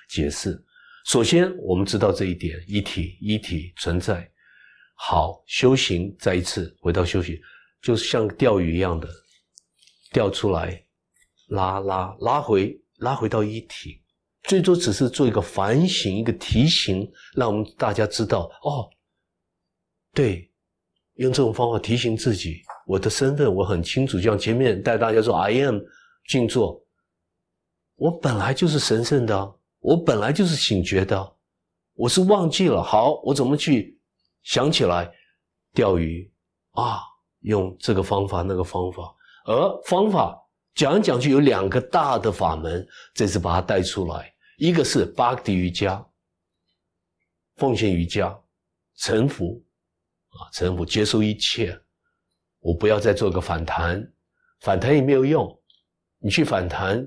[0.09, 0.59] 解释。
[1.05, 4.29] 首先，我们知道这一点，一体一体存在。
[4.95, 7.39] 好，修行再一次回到修行，
[7.83, 9.07] 就是像钓鱼一样的
[10.13, 10.83] 钓出来，
[11.49, 14.03] 拉拉拉回拉回到一体，
[14.45, 17.07] 最多只是做一个反省，一个提醒，
[17.37, 18.89] 让我们大家知道哦，
[20.15, 20.51] 对，
[21.17, 22.63] 用这种方法提醒自己。
[22.89, 25.79] 我的身份我很清楚，就像前面带大家说，I am
[26.27, 26.83] 静坐，
[27.97, 31.37] 我本来就是神圣的，我本来就是醒觉的，
[31.93, 32.83] 我是忘记了。
[32.83, 34.01] 好，我怎么去
[34.43, 35.13] 想起来？
[35.75, 36.33] 钓鱼。
[36.71, 37.03] 啊，
[37.41, 39.15] 用这个方法那个方法，
[39.45, 40.35] 而方法
[40.75, 46.03] 讲来讲去有两个大的法门，这次把它带出来，一个是巴克蒂瑜伽，
[47.57, 48.35] 奉献瑜伽，
[48.97, 49.63] 臣服。
[50.31, 51.79] 啊，臣服接受一切，
[52.61, 54.13] 我不要再做个反弹，
[54.61, 55.63] 反弹也没有用，
[56.19, 57.07] 你去反弹，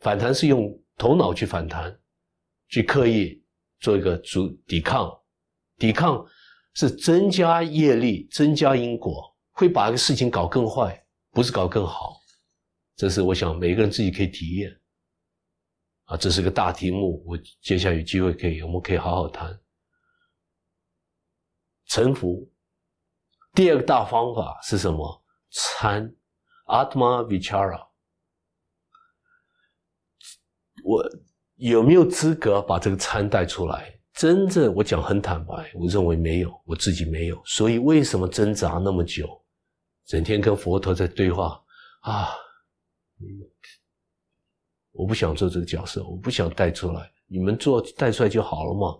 [0.00, 1.98] 反弹是用头脑去反弹，
[2.68, 3.42] 去刻意
[3.80, 5.10] 做一个主抵抗，
[5.76, 6.24] 抵抗。
[6.76, 12.20] 是增加业力，增加因果，会把一个事情搞更坏，不是搞更好。
[12.96, 14.76] 这是我想每个人自己可以体验。
[16.06, 19.56] 啊，这是个大题目，我接下来有机会可以，我们可以好好谈。
[21.86, 22.52] 臣服。
[23.54, 25.22] 第二个大方法是什么？
[25.50, 26.12] 参
[26.66, 27.86] ，Atma Vichara。
[30.82, 31.02] 我
[31.54, 33.98] 有没有资格把这个参带出来？
[34.12, 39.28] 真正我讲很坦白，我认为没有，我自己没有，所以为什么挣扎那么久，
[40.04, 41.60] 整天跟佛陀在对话
[42.00, 42.30] 啊？
[44.92, 48.96] 我不想做这个角色，我不想带出来，你们做带出来就好了嘛，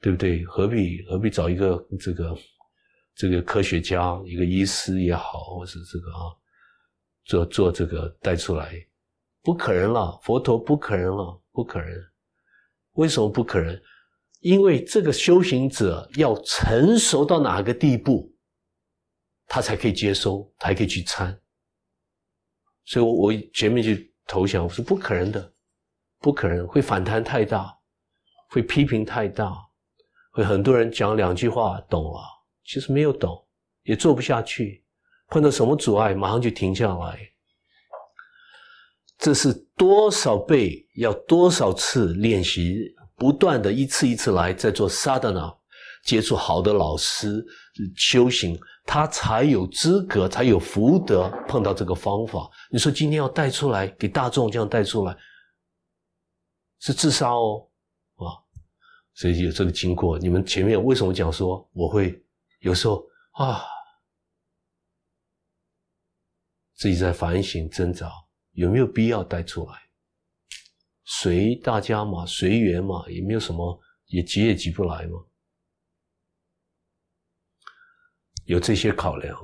[0.00, 0.44] 对不对？
[0.44, 2.36] 何必何必找一个这个
[3.14, 6.34] 这个科学家，一个医师也好，或是这个啊，
[7.24, 8.74] 做做这个带出来，
[9.42, 11.88] 不可能了，佛陀不可能了，不可能，
[12.92, 13.80] 为什么不可能？
[14.40, 18.30] 因为这个修行者要成熟到哪个地步，
[19.46, 21.40] 他才可以接收，才可以去参。
[22.84, 25.54] 所以，我我前面就投降，我说不可能的，
[26.18, 27.74] 不可能，会反弹太大，
[28.50, 29.56] 会批评太大，
[30.32, 32.20] 会很多人讲两句话懂了，
[32.64, 33.46] 其实没有懂，
[33.82, 34.84] 也做不下去，
[35.28, 37.18] 碰到什么阻碍，马上就停下来。
[39.18, 42.94] 这是多少倍，要多少次练习。
[43.16, 45.56] 不断的一次一次来，在做 sadhana，
[46.04, 47.46] 接触好的老师
[47.94, 52.50] 修行，他才有资格，才有福德碰到这个方法。
[52.72, 55.16] 你说今天要带出来给大众这样带出来，
[56.80, 57.68] 是自杀哦，
[58.16, 58.34] 啊，
[59.14, 60.18] 所以有这个经过。
[60.18, 62.20] 你们前面为什么讲说我会
[62.64, 63.62] 有时候啊，
[66.72, 68.10] 自己在反省挣扎，
[68.52, 69.82] 有没有必要带出来？
[71.04, 75.22] 随大家嘛，随缘嘛，也没有什么，也急也急不来嘛。
[78.46, 79.38] 有这些考量，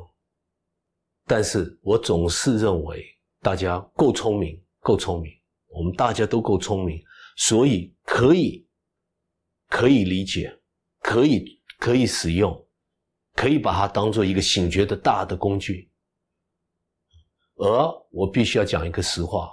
[1.27, 3.05] 但是我总是认为
[3.41, 5.31] 大家够聪明，够聪明，
[5.67, 7.05] 我们大家都够聪明，
[7.37, 8.67] 所以可以
[9.69, 10.59] 可以理解，
[11.01, 12.67] 可以可以使用，
[13.41, 15.91] 可以把它当做一个醒觉的大的工具。
[17.55, 17.67] 而
[18.11, 19.51] 我必须要讲一个实话。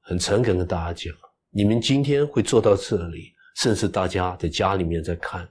[0.00, 1.16] 很诚恳跟大家讲，
[1.50, 5.48] 你们今天会做到这里，甚至大家在家里面在看，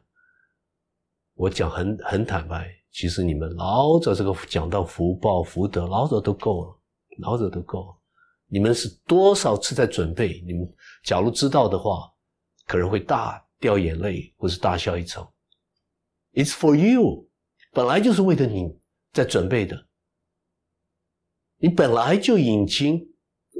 [1.36, 6.78] 我讲很很坦白，其实你们老早这个讲到福报福德，老早都够了，
[7.20, 7.98] 老早都够了。
[8.48, 10.44] 你们是多少次在准备？
[10.46, 10.68] 你们
[11.06, 12.12] 假如知道的话，
[12.66, 15.32] 可能会大掉眼泪，或是大笑一场。
[16.34, 17.27] It's for you，
[17.78, 18.76] 本来就是为了你
[19.14, 19.88] 在准备的，
[21.58, 23.08] 你本来就已经。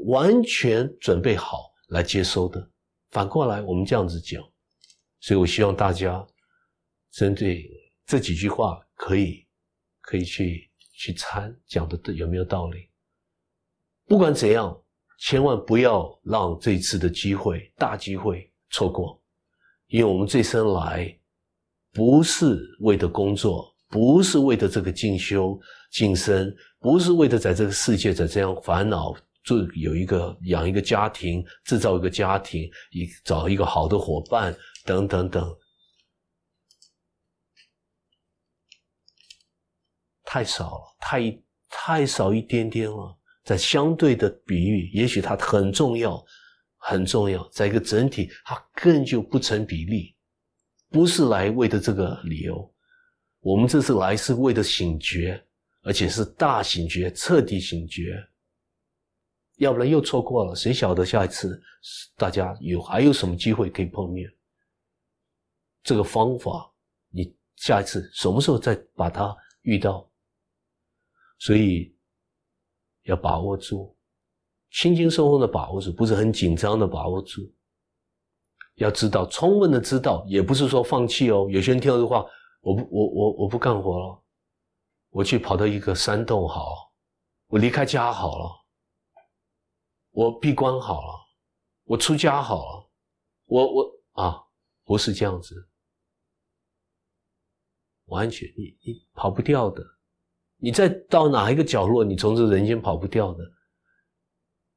[0.04, 2.70] 完全准备好来接收的，
[3.10, 4.40] 反过来我们这样子讲，
[5.18, 6.24] 所以我希望大家
[7.10, 7.68] 针对
[8.06, 9.44] 这几句话可以
[10.00, 12.88] 可以去去参讲的有没有道理？
[14.06, 14.80] 不管怎样，
[15.18, 19.20] 千万不要让这次的机会大机会错过，
[19.88, 21.12] 因为我们这生来
[21.92, 25.58] 不是为的工作，不是为的这个进修
[25.90, 29.14] 晋升，不是为的在这个世界在这样烦恼。
[29.44, 35.56] 就有一个养一个家庭，制造一个家庭，一找一个好的伙伴，等等等，
[40.24, 43.16] 太少了，太太少一点点了。
[43.42, 46.22] 在相对的比喻，也许它很重要，
[46.76, 47.48] 很重要。
[47.48, 50.14] 在一个整体，它更就不成比例。
[50.90, 52.70] 不是来为的这个理由，
[53.48, 55.42] 我们这次来是为了醒觉，
[55.80, 58.22] 而且是大醒觉，彻底醒觉。
[59.56, 61.58] 要不然又错过了，谁晓得下一次
[62.18, 64.30] 大家有还有什么机会可以碰面？
[65.82, 66.70] 这个方法，
[67.08, 70.06] 你下一次什么时候再把它遇到？
[71.38, 71.96] 所以
[73.04, 73.96] 要把握住，
[74.72, 77.50] 轻轻松松的把握住，不是很紧张的把握住。
[78.74, 81.48] 要知道，充分的知道，也不是说放弃哦。
[81.50, 82.26] 有些人听到这话，
[82.60, 84.22] 我不，我我我不干活了，
[85.10, 86.92] 我去跑到一个山洞好，
[87.46, 88.64] 我离开家好了。
[90.10, 91.14] 我闭关好了，
[91.84, 92.90] 我出家好了，
[93.44, 94.42] 我我啊，
[94.84, 95.68] 不是这样子，
[98.06, 99.84] 完全你你跑不掉的，
[100.56, 103.44] 你再到哪一个角落，你从这人间跑不掉的，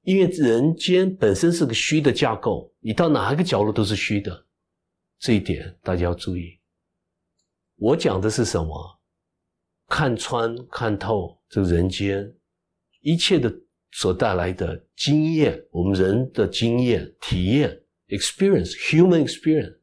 [0.02, 4.46] 因为人间本身是个虚的架构，你到哪一个角落都是虚的，
[5.18, 6.61] 这一点大家要注意。
[7.82, 9.00] 我讲的是什么？
[9.88, 12.32] 看穿、看透这人间
[13.00, 13.52] 一切的
[13.92, 17.76] 所带来的经验，我们人的经验、体验
[18.10, 19.80] （experience, human experience），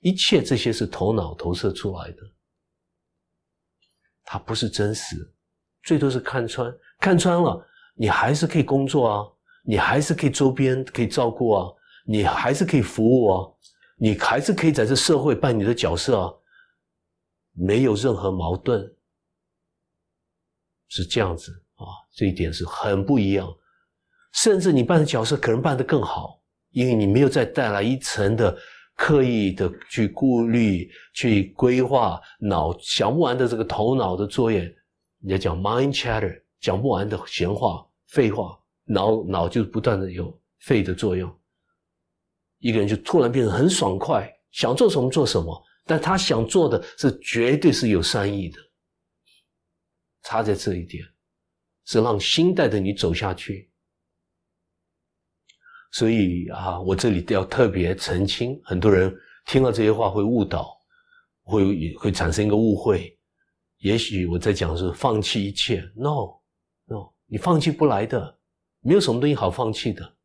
[0.00, 2.16] 一切这些是头脑投射出来的，
[4.24, 5.32] 它不是真实，
[5.84, 6.76] 最多是看穿。
[6.98, 9.24] 看穿了，你还是可以工作啊，
[9.62, 11.72] 你还是可以周边可以照顾啊，
[12.06, 13.48] 你还是可以服务啊，
[13.98, 16.34] 你还是可以在这社会扮你的角色啊，
[17.54, 18.94] 没有任何矛盾。
[20.88, 23.52] 是这样子啊，这一点是很不一样。
[24.34, 28.56] 甚至你扮的角色可能扮得更好，因为你没有再带来一层的
[28.94, 34.72] 刻意的去顾虑、去规划、脑想不完的这个头脑的作业。
[35.18, 41.32] 你要讲 mind chatter，讲不完的闲话、废话，脑脑就不断的有废的作用。
[42.58, 48.58] 一个人就突然变得很爽快，想做什么做什么，但他想做的是绝对是有善意的。
[50.22, 51.04] 差在这一点，
[51.84, 53.70] 是让心带着你走下去。
[55.92, 59.14] 所以啊，我这里要特别澄清，很多人
[59.46, 60.76] 听了这些话会误导，
[61.42, 63.16] 会会产生一个误会。
[63.78, 68.38] 也许我在讲是放弃一切，no，no，你放弃不来的，
[68.80, 70.16] 没有什么东西好放弃的。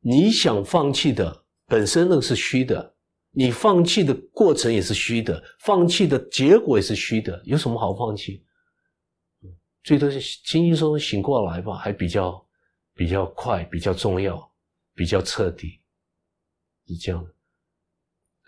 [0.00, 2.96] 你想放弃的本身那个是虚的，
[3.32, 8.44] 你放弃的过程也是虚的，放弃的结果也是虚的，有什么好放弃？
[9.84, 12.46] 最多是轻轻松松醒过来吧，还比较
[12.92, 14.52] 比较快，比较重要，
[14.94, 15.80] 比较彻底，
[16.86, 17.32] 是这样的。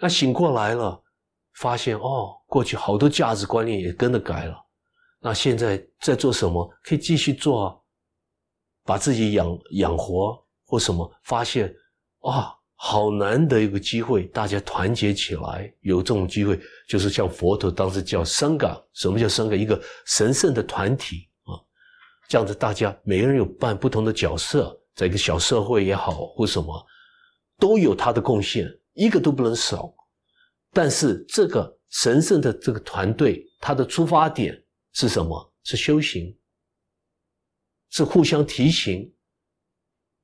[0.01, 1.01] 那醒过来了，
[1.55, 4.67] 发现哦，过去好多价值观念也跟着改了。
[5.21, 6.69] 那现在在做什么？
[6.83, 7.77] 可以继续做啊，
[8.83, 11.09] 把自己养养活或什么？
[11.23, 11.73] 发现
[12.23, 12.59] 啊。
[12.85, 16.59] 好难得一个机会，大家团结起来，有这种机会，
[16.89, 19.55] 就是像佛陀当时叫僧伽，什么叫僧伽？
[19.55, 21.55] 一个神圣的团体啊，
[22.29, 26.85] 这样子大家每个人有扮不同的角色，在一个小社会也好或什么，
[27.57, 29.95] 都有他的贡献，一个都不能少。
[30.73, 34.61] 但是这个神圣的这个团队，它的出发点
[34.93, 35.55] 是什么？
[35.63, 36.37] 是修行，
[37.91, 39.15] 是互相提醒，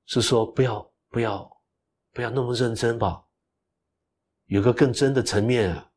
[0.07, 1.49] 是说不要不要。
[2.13, 3.25] 不要那么认真吧，
[4.47, 5.91] 有个更真的层面啊！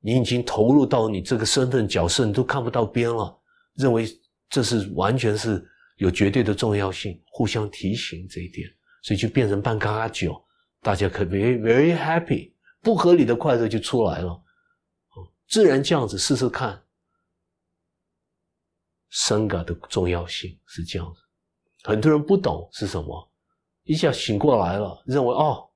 [0.00, 3.36] 你已经投入到你这个身份角色，你都看不到边了，
[3.74, 4.06] 认为
[4.48, 5.66] 这是完全是
[5.96, 8.68] 有绝对的重要性，互相提醒这一点，
[9.02, 10.40] 所以就变成半嘎嘎酒，
[10.80, 14.40] 大家可 very very happy，不合理的快乐就出来了，
[15.48, 16.80] 自然这样子试试看，
[19.08, 21.20] 生感的重要性是这样子，
[21.84, 23.32] 很多人不懂是什么。
[23.86, 25.70] 一下醒过来了，认为哦，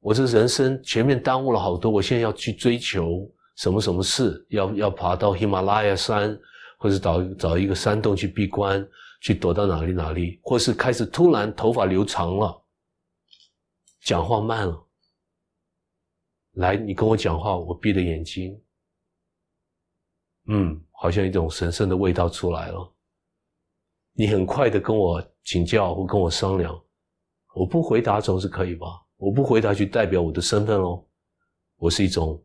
[0.00, 6.36] 我这人生前面耽误了好多，我现在要去追求什么什么事，要要爬到喜马拉雅山，
[6.76, 8.84] 或者找找一个山洞去闭关，
[9.22, 12.62] 去躲到哪里哪里，或是开始突然头发留长了，
[14.02, 14.86] 讲话慢了，
[16.54, 18.60] 来，你跟我讲话，我闭着眼睛，
[20.48, 22.92] 嗯，好像一种神圣的味道出来了，
[24.14, 26.76] 你很快的跟我请教或跟我商量。
[27.54, 28.86] 我不回答总是可以吧？
[29.16, 31.06] 我不回答就代表我的身份喽。
[31.76, 32.42] 我是一种，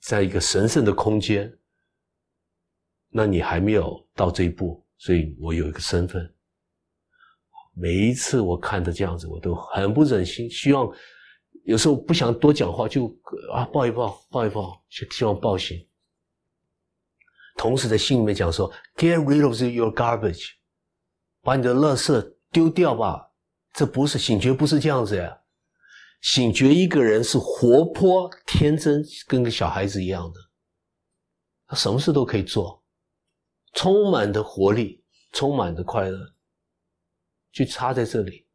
[0.00, 1.56] 在一个神圣的空间。
[3.10, 6.34] 那你还没有到这一步，所以我有一个身份。
[7.74, 10.92] 每一次我看着这样子，我都很不忍心，希望
[11.62, 13.06] 有时候不想多讲话，就
[13.52, 15.78] 啊抱一抱，抱一抱，就希望抱醒。
[17.56, 20.54] 同时在心里面讲说：“Get rid of your garbage，
[21.40, 23.26] 把你的垃圾丢掉吧。”
[23.78, 25.40] 这不是醒觉，不是这样子呀。
[26.20, 30.40] 醒觉一个人是活泼、天真，跟个小孩子一样的，
[31.64, 32.84] 他什么事都可以做，
[33.74, 36.34] 充满的活力，充满的快乐，
[37.52, 38.48] 就差在这里。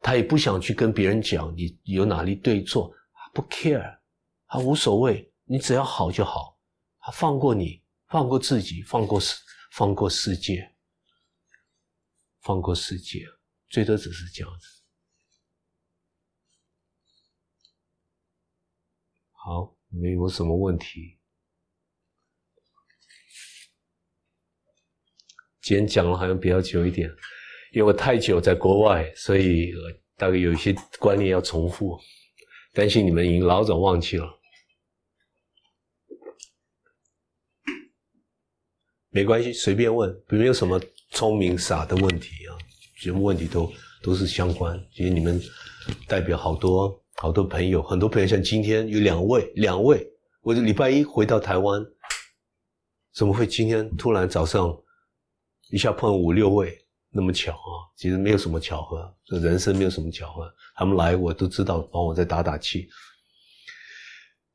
[0.00, 2.92] 他也不想去跟别人讲你有哪里对错，
[3.32, 4.00] 不 care，
[4.48, 6.58] 他无所谓，你只要好就好。
[6.98, 9.36] 他放过你，放过自己，放过世，
[9.70, 10.74] 放过世界，
[12.40, 13.24] 放过世界。
[13.74, 14.68] 最多只是这样子。
[19.32, 21.18] 好，没有什么问题。
[25.60, 27.10] 今天讲了好像比较久一点，
[27.72, 29.72] 因为我太久在国外，所以
[30.14, 31.98] 大概有一些观念要重复，
[32.72, 34.40] 担心你们已经老早忘记了。
[39.08, 42.56] 没关系，随便问，没有什么聪明傻的问题啊，
[43.04, 43.70] 节目问题都
[44.02, 44.82] 都是相关。
[44.90, 45.38] 其实你们
[46.08, 50.08] 代表好多好多朋友，很多朋友像今天有两位，两位，
[50.40, 51.84] 我礼拜一回到台湾，
[53.14, 54.74] 怎么会今天突然早上
[55.68, 56.74] 一下碰五六位？
[57.10, 60.50] 那么巧啊，其实没有什么巧合，这人生没有什么巧合。
[60.74, 62.88] 他们来我都知道，帮我再打打气。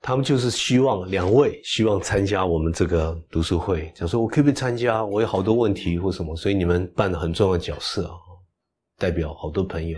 [0.02, 5.06] 他们就是希望两位希望参加我们这个读书会，讲说我可不可以参加？
[5.06, 8.18] 我有好多问题或什么，所以你们扮了很重要的角色啊，
[9.00, 9.98] 代表好多朋友。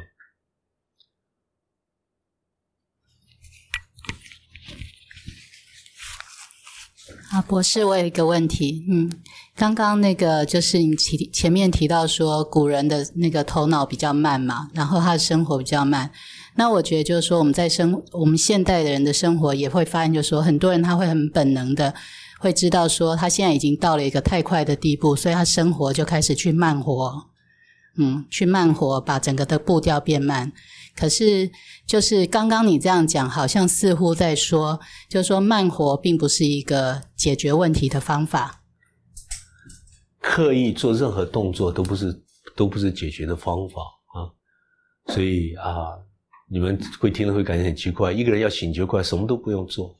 [7.32, 9.10] 啊，博士，我有一个问题，嗯，
[9.56, 16.12] 刚刚那个就是你提前面提到说古人的那个头脑比较慢嘛，然后他的生活比较慢，
[16.56, 21.94] 那我觉得就是说我们在生我们现代的人的生活也会发现，就是说很多人他会很本能的
[22.40, 27.31] 会知道说他现在已经到了一个太快的地步，所以他生活就开始去慢活，
[27.98, 30.52] 嗯，去慢活，把整个的步调变慢。
[30.96, 31.52] 可是，
[31.86, 34.80] 就是刚刚你这样讲，好像似乎在说，
[35.10, 38.64] 就是说慢活并不是一个解决问题的方法。
[40.20, 42.24] 刻意做任何动作都不是，
[42.56, 43.82] 都不是解决的方法
[44.14, 44.30] 啊！
[45.14, 45.98] 所以啊，
[46.48, 49.98] 你们会听了会感觉很奇怪：一个人要醒觉过来，什么都不用做，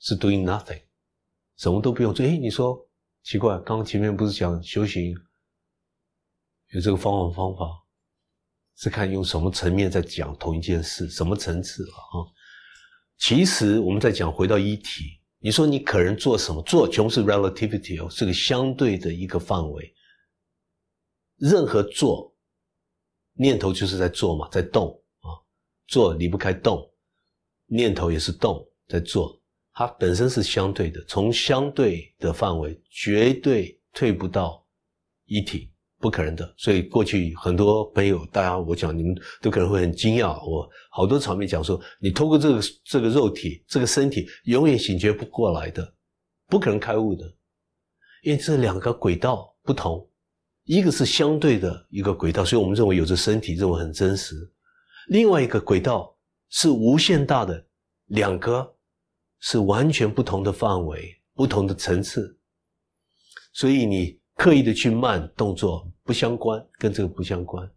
[0.00, 0.82] 是 doing nothing，
[1.56, 2.26] 什么都不用做。
[2.26, 2.78] 哎，你说
[3.22, 5.14] 奇怪，刚刚前面不是讲修行
[6.70, 7.84] 有这个方法方法？
[8.76, 12.24] 是看用什么层面在讲同一件事，什么层次啊？
[13.18, 16.62] 其实我们在讲回到一体，你说你可能做什么？
[16.62, 19.94] 做穷是 relativity 哦，是个相对的一个范围。
[21.36, 22.34] 任何做
[23.34, 25.28] 念头就是在做嘛，在动啊，
[25.86, 26.90] 做离不开动，
[27.66, 29.38] 念头也是动在做，
[29.74, 34.66] 它本身是相对的，从相对的范围绝对退不到
[35.26, 35.69] 一体。
[36.00, 40.32] 不可能的，所以过去很多朋友，大家我讲，你们都可能会很惊讶。
[40.48, 45.94] 我好多场面讲说，你透过这个这个肉体、这个身体，永远醒觉不过来的，
[46.48, 47.26] 不可能开悟的，
[48.22, 50.08] 因为这两个轨道不同，
[50.64, 54.36] 一个是相对的一个轨道，所以我们认为有着身体，认为很真实；
[55.08, 56.16] 另外一个轨道
[56.48, 57.62] 是无限大的，
[58.06, 58.74] 两个
[59.40, 62.38] 是完全不同的范围、不同的层次，
[63.52, 64.18] 所以你。
[64.36, 67.72] 刻意的去慢动作不相关，跟这个不相关。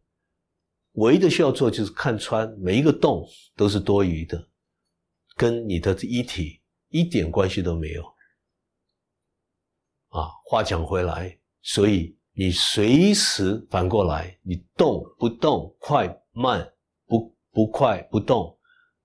[0.93, 3.23] 唯一的需要做就是看穿每一个动
[3.55, 4.49] 都是多余的，
[5.36, 6.59] 跟你的一体
[6.89, 8.03] 一点关系都没有。
[10.09, 16.67] 啊，话讲回来，所以你随时反过来，你动不动，快慢
[17.05, 18.57] 不不快不动，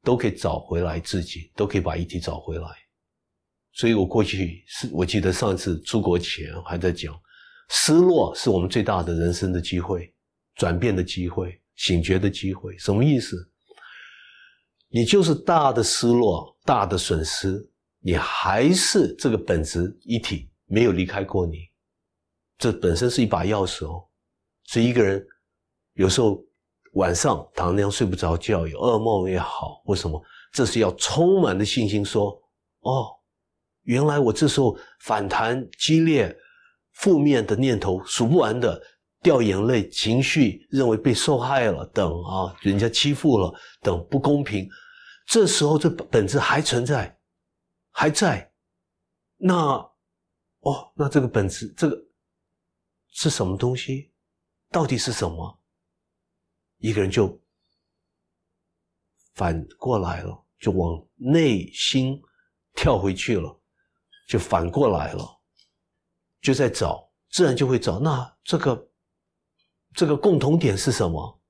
[0.03, 2.67] 都可以找回来自己，都可以把一体找回来。
[3.73, 7.15] 所以我过去是我记得上次出国前还在讲。
[7.69, 10.13] 失落是我们最大的人生的机会，
[10.55, 12.77] 转变的机会，醒觉的机会。
[12.79, 13.37] 什么意思？
[14.89, 17.63] 你就是大的失落，大的损失，
[18.01, 21.69] 你还是这个本质一体，没有离开过你。
[22.57, 24.03] 这本身是一把钥匙哦。
[24.65, 25.23] 所以一个人
[25.93, 26.43] 有时候
[26.95, 30.19] 晚上躺那样睡不着觉，有噩梦也好，为什么？
[30.53, 32.31] 这是要充满的信心，说：
[32.81, 33.09] 哦，
[33.83, 36.35] 原来我这时候反弹激烈。
[36.99, 38.81] 负面的念头数不完的，
[39.23, 44.69] 掉眼泪，情绪认为被受害了等啊，人家欺负了等不公平，
[45.27, 47.17] 这时候这本质还存在，
[47.93, 48.53] 还在，
[49.37, 49.55] 那
[50.61, 51.97] 哦，那这个本质这个
[53.11, 54.13] 是什么东西？
[54.71, 55.61] 到底是什么？
[56.79, 57.41] 一个人就
[59.35, 62.21] 反过来了，就往内心
[62.75, 63.61] 跳回去了，
[64.29, 65.38] 就反过来了。
[66.41, 67.99] 就在找，自然就会找。
[67.99, 68.89] 那这个
[69.95, 71.41] 这个共同点是什么？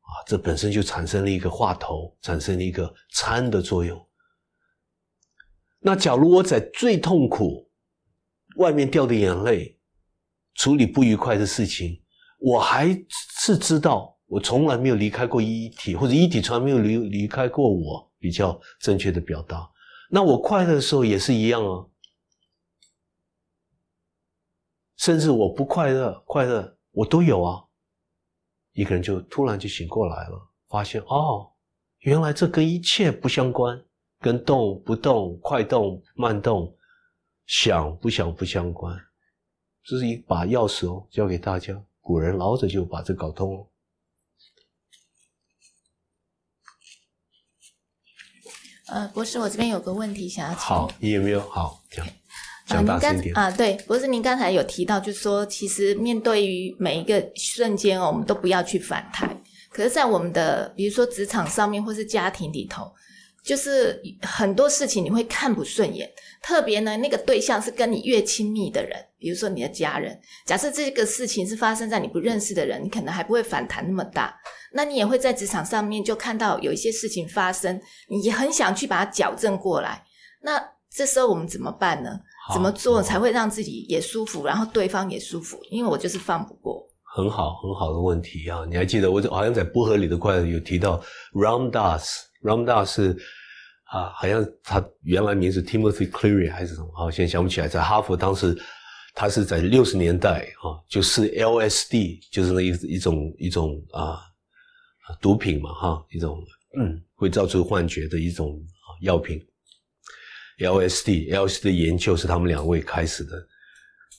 [0.00, 4.08] 啊，这本身就产生了一个话头，产生了一个参的作用。
[5.80, 7.70] 那假如我在最痛苦、
[8.56, 9.78] 外面掉的眼泪、
[10.54, 12.02] 处理不愉快的事情，
[12.38, 12.88] 我还
[13.40, 19.70] 是知道我从来没有离开过一体，或者一体从来没有离离开过我，比较正确的表达。
[20.10, 21.86] 那我快乐的时候也是一样啊。
[24.96, 27.64] 甚至我不快乐，快乐我都有啊。
[28.72, 31.52] 一个人就突然就醒过来了，发现哦，
[31.98, 33.84] 原来这跟一切不相关，
[34.20, 36.76] 跟动不动、快动慢动、
[37.46, 38.98] 想不想不相关。
[39.82, 41.80] 这是一把钥匙哦，交给大家。
[42.00, 43.70] 古人老早就把这搞通了。
[48.86, 50.60] 呃，博士，我这边有个问题想要请。
[50.60, 51.82] 好，你有没有好
[52.66, 53.36] 讲您刚大声一点。
[53.36, 59.28] 啊，对，博士，您刚才有提到，就是说，其实面对于每一个瞬间哦，我们都不要去反弹。
[59.70, 62.90] 可是，在我们的比如说职场上面，或是家庭里头，
[63.42, 66.08] 就是很多事情你会看不顺眼，
[66.42, 70.18] 特别呢，那个对象是跟你越亲密的人，比如说你的家人。
[70.46, 74.34] 假设这个事情是发生在你不认识的人，你可能还不会反弹那么大。
[74.72, 80.02] 那你也会在职场上面就看到有一些事情发生，你也很想去把它矫正过来。
[80.42, 82.18] 那这时候我们怎么办呢？
[82.46, 85.58] 好怎么做才会让自己也舒服，然后对方也舒服？
[85.70, 86.86] 因为我就是放不过。
[87.16, 88.64] 很好，很好的问题啊！
[88.68, 91.00] 你还记得我好像在薄荷里的快乐有提到
[91.32, 93.16] Ram Das，Ram Das 是
[93.84, 97.68] 啊，好像他原来名字 Timothy Cleary 还是什么，好，现在想不起来。
[97.68, 98.60] 在哈佛当时，
[99.14, 104.18] 他是在六十年代啊，就是 LSD，就是那一一种一种啊
[105.20, 106.42] 毒品嘛哈，一种
[106.76, 109.40] 嗯会造成幻觉的一种啊药品。
[110.58, 113.32] LSD，LSD 的研究是他们两位开始的。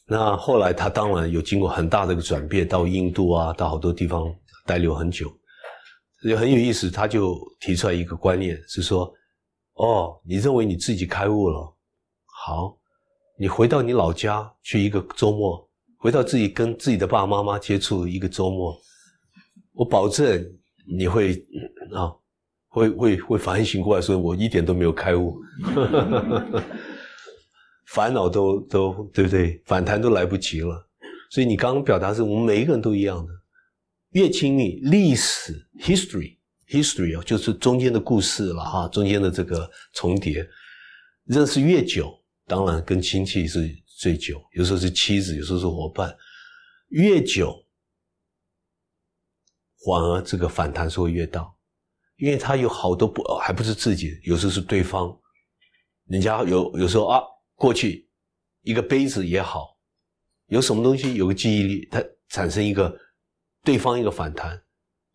[0.07, 4.31] 那后来他当然有经过很大的一个转变，到印度啊，到好多地方
[4.65, 5.31] 待留很久，
[6.23, 6.91] 也很有意思。
[6.91, 9.11] 他就提出来一个观念，是说：
[9.73, 11.75] 哦，你认为你自己开悟了，
[12.45, 12.77] 好，
[13.39, 15.67] 你回到你老家去一个周末，
[15.97, 18.79] 回到自己跟自己的爸爸妈妈接触一个周末，
[19.73, 20.45] 我保证
[20.87, 21.33] 你会
[21.95, 22.13] 啊，
[22.75, 25.41] 会会会反省过来说，我一点都没有开悟。
[27.87, 29.63] 烦恼都都对不对？
[29.65, 30.85] 反弹都来不及了。
[31.31, 33.31] 所以你刚刚表达是我们每一个人都一样的，
[34.11, 36.35] 越亲密，历史 history
[36.67, 40.45] history 啊，就是中间的故事了哈，中间的这个重叠，
[41.23, 42.13] 认识越久，
[42.45, 46.13] 当然跟亲戚是最久，有时候是妻子，有时候是伙伴，
[46.89, 47.55] 越久，
[49.85, 51.49] 反而这个反弹是会越大，
[52.17, 55.17] 因为他有好多不还不是自己，有时候是对方，
[56.07, 57.21] 人家有有时候啊。
[57.57, 58.05] 过去
[58.63, 59.77] 一个杯子也好，
[60.47, 62.93] 有什么东西有个记忆力，它产生一个
[63.63, 64.61] 对方一个反弹，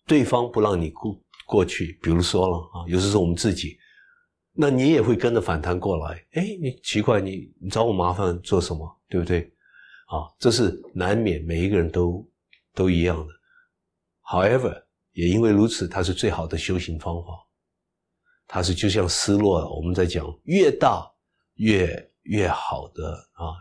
[0.06, 3.76] 对方不让你过过去，比如说了啊，有时候是我们自己，
[4.54, 6.26] 那你也会跟着反弹过来。
[6.32, 9.00] 哎，你奇怪，你你找我麻烦做什么？
[9.06, 9.42] 对不对？
[10.06, 12.26] 啊，这是难免，每一个人都
[12.74, 13.32] 都一样的。
[14.24, 14.82] However，
[15.20, 17.28] 也因为如此，它是最好的修行方法。
[18.46, 21.10] 它是就像失落，我们在讲越大
[21.54, 22.06] 越。
[22.24, 23.56] 越好的啊，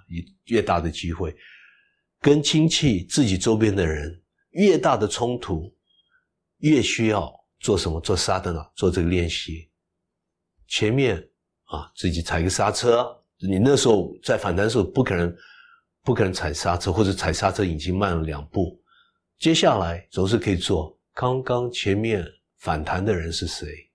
[0.47, 1.36] 越大的机会，
[2.20, 5.74] 跟亲戚、自己周边的人越大的冲突，
[6.57, 7.99] 越需要做什么？
[8.01, 8.64] 做沙的呢？
[8.76, 9.72] 做这个练习。
[10.68, 11.18] 前面
[11.64, 13.07] 啊，自己踩个刹车。
[13.38, 15.36] 你那时候在反弹的时候，不可能
[16.03, 18.80] 不可能踩刹车，或者踩刹车已经慢了两步。
[19.39, 20.99] 接下来总是可以做。
[21.20, 22.26] 刚刚前面
[22.59, 23.91] 反弹的人是谁？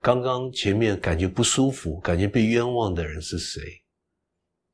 [0.00, 3.84] 刚刚前面感觉不舒服、感觉被冤枉的人是谁？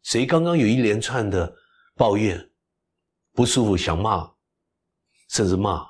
[0.02, 1.52] 谁刚刚有一连串的
[1.96, 2.48] 抱怨、
[3.32, 4.32] 不舒服，想骂，
[5.30, 5.84] 甚至骂、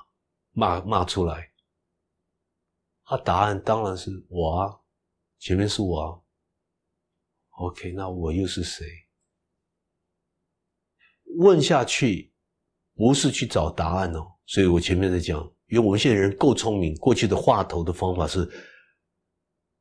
[0.53, 1.53] 骂骂出来？
[3.03, 4.79] 他答案当然是我啊，
[5.37, 6.19] 前面是我啊。
[7.59, 8.87] OK，那我又是谁？
[11.37, 12.30] 问下去
[13.01, 15.39] 不是去找答案哦，所以我前面在讲，
[15.69, 18.47] 因为我们现在人够聪明，过去的话头的方法是。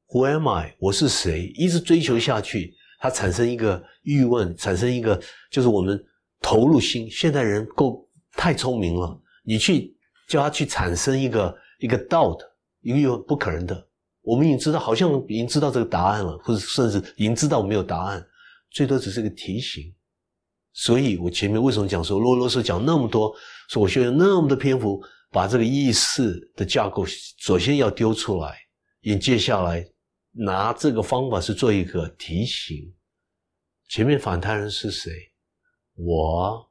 [0.09, 0.75] Who am I？
[0.79, 1.53] 我是谁？
[1.55, 6.03] 一直追求下去，它产生一个欲问，产生一个就是我们
[6.41, 7.11] 投入心。
[7.11, 9.95] 现代人够太聪明了，你去
[10.27, 12.41] 叫他去产生一个一个 doubt，
[12.81, 13.87] 一个不可能的。
[14.23, 18.27] 我们已经知道，好像已经知道这个答案了，或者甚至已经知道没有答案，
[18.71, 19.95] 最多只是个提醒。
[20.73, 23.35] 所以我前面为什么讲说啰啰嗦讲那么多，
[23.68, 27.05] 说我需要那么多篇幅把这个意识的架构
[27.39, 28.57] 首先要丢出来，
[29.01, 29.87] 因接下来。
[30.33, 32.95] 拿这个方法是做一个提醒，
[33.89, 35.12] 前面反弹人是谁？
[35.95, 36.71] 我，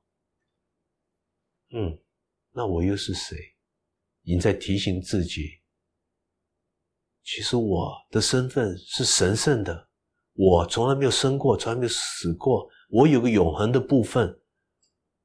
[1.74, 2.00] 嗯，
[2.54, 3.36] 那我又是谁？
[4.22, 5.60] 你在提醒自己，
[7.22, 9.90] 其实我的身份是神圣的，
[10.36, 14.40] 我从来没有生过，从来没有死过，我有个永恒的部分，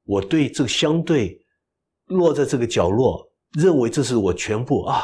[0.03, 1.45] 我对这个相对
[2.05, 5.03] 落在这个角落，认为这是我全部啊？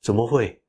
[0.00, 0.62] 怎么会？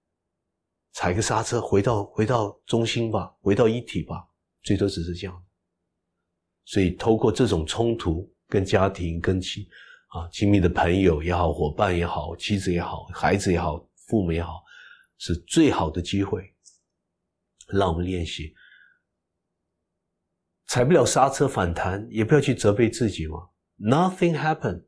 [0.93, 4.27] 踩个刹车，回到回到中心吧，回到一体吧，
[4.61, 5.43] 最多只是这样。
[6.65, 9.65] 所以，透过这种冲突，跟家庭、跟亲
[10.09, 14.63] 啊亲密的朋友也好，伙伴也好，妻子也好，孩子也好，父母也好，
[15.17, 16.53] 是最好的机会，
[17.67, 18.53] 让我们练习
[20.68, 23.38] 踩不了刹车反弹，也不要去责备自己嘛。
[23.80, 24.84] Nothing happened，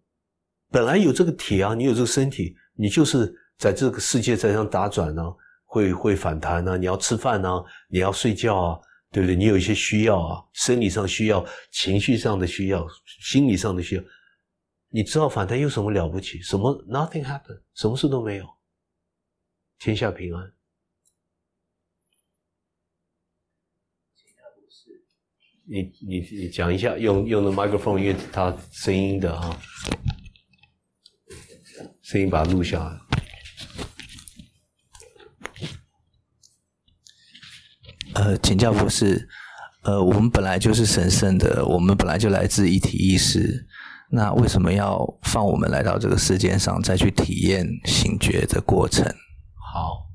[0.72, 5.22] 本来有这个体啊，你有这个身体，你就是在这个世界在上打转呢，
[5.66, 6.78] 会会反弹呢。
[6.78, 7.50] 你要吃饭呢，
[7.90, 8.80] 你要睡觉啊，
[9.12, 9.36] 对不对？
[9.36, 12.88] 你有一些需要啊，生理上需要，情绪上的需要，
[13.22, 14.04] 心理上的需要。
[14.90, 16.42] 你知道反弹有什么了不起？
[16.42, 18.46] 什么？Nothing happened，什么事都没有，
[19.80, 20.55] 天下平安。
[25.68, 29.60] 你你你讲一下，用用的麦克风，因为它声音的哈，
[32.04, 33.00] 声音把它录下来。
[38.14, 39.28] 呃，请教博士，
[39.82, 43.66] 呃，我们本来就是神圣的，我们本来就来自一体意识，
[44.12, 49.04] 那为什么要放我们来到这个世界上，再去体验醒觉的过程？
[49.74, 50.06] 好，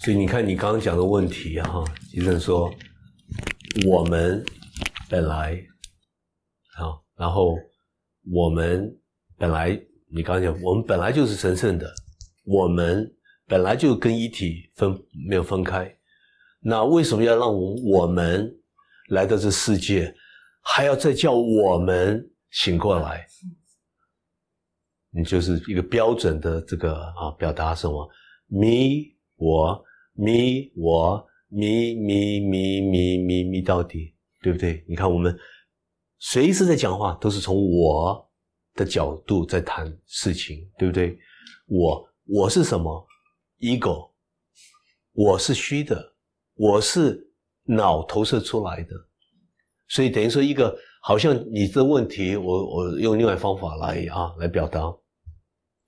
[0.00, 1.84] 所以你看你刚刚讲的问题哈，
[2.14, 2.72] 医生说。
[3.86, 4.44] 我们
[5.08, 5.56] 本来
[6.76, 7.56] 啊，然后
[8.32, 8.98] 我们
[9.38, 9.80] 本来，
[10.12, 11.88] 你刚讲，我们本来就是神圣的，
[12.44, 13.08] 我们
[13.46, 14.90] 本来就跟一体分
[15.28, 15.96] 没有分开，
[16.60, 18.52] 那为什么要让我们
[19.10, 20.12] 来到这世界，
[20.62, 23.24] 还要再叫我们醒过来？
[25.10, 28.08] 你就是一个标准的这个啊，表达什么
[28.48, 31.29] ？me 我，me 我。
[31.52, 34.84] 咪咪咪咪咪咪到底，对不对？
[34.88, 35.36] 你看，我们
[36.20, 38.30] 随时在讲话，都是从我
[38.74, 41.18] 的角度在谈事情，对不对？
[41.66, 43.04] 我我是什么
[43.58, 44.12] ？ego，
[45.12, 46.14] 我是虚的，
[46.54, 47.32] 我是
[47.64, 48.94] 脑投射出来的，
[49.88, 54.82] 所以等于说一个，好像你这问题，我我用另外方法来啊来表达，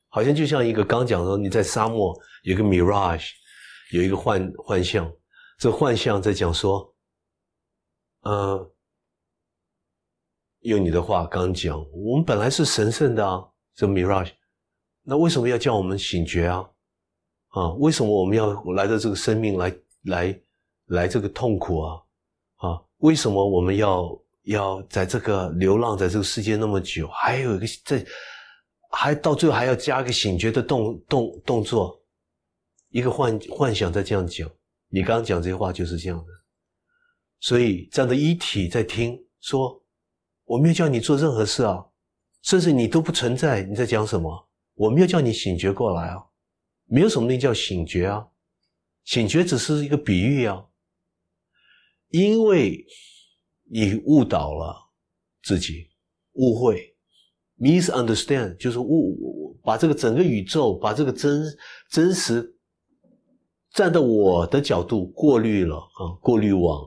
[0.09, 3.31] 好像就像一个刚讲说你在沙漠有个 mirage，
[3.93, 5.09] 有一个幻幻象。
[5.63, 6.93] 这幻象在讲说，
[8.23, 8.69] 呃，
[10.63, 14.33] 用你的话刚讲，我们本来是神圣的啊，这 mirage，
[15.03, 16.69] 那为什么要叫我们醒觉啊？
[17.51, 19.73] 啊，为什么我们要来到这个生命来
[20.07, 20.43] 来
[20.87, 22.03] 来这个痛苦啊？
[22.57, 27.07] 啊，为什么我们要要在这个流浪在这个世界那么久？
[27.07, 28.05] 还有一个在，
[28.91, 32.03] 还到最后还要加一个醒觉的动动动作，
[32.89, 34.51] 一个幻幻想在这样讲。
[34.95, 36.27] 你刚刚讲这些话就是这样的，
[37.41, 39.83] 所以这样的一体在听说，
[40.45, 41.83] 我没有叫你做任何事啊，
[42.43, 43.63] 甚至你都不存在。
[43.63, 44.51] 你在讲什么？
[44.75, 46.23] 我没有叫你醒觉过来啊，
[46.85, 48.29] 没有什么东西叫醒觉啊，
[49.05, 50.63] 醒觉只是一个比喻啊，
[52.09, 52.85] 因为
[53.71, 54.91] 你误导了
[55.43, 55.89] 自己，
[56.33, 56.95] 误会
[57.59, 61.43] ，misunderstand 就是误把这个整个宇宙，把这个真
[61.89, 62.55] 真实。
[63.73, 66.87] 站在我的角度过滤了啊，过滤网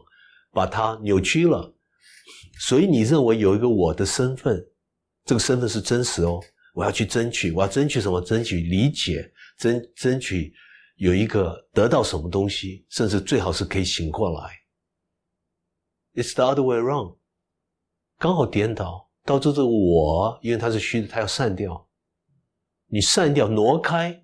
[0.51, 1.73] 把它扭曲了，
[2.59, 4.63] 所以你认为有一个我的身份，
[5.25, 6.39] 这个身份是真实哦。
[6.73, 8.21] 我要去争取，我要争取什么？
[8.21, 10.53] 争取理解，争争取
[10.97, 14.51] 有一个得到什么东西，甚至最好是可以醒过来。
[16.13, 17.15] It's the other way around，
[18.19, 21.87] 刚好颠倒，到这个我，因为它是虚的，它要散掉，
[22.87, 24.23] 你散掉挪开，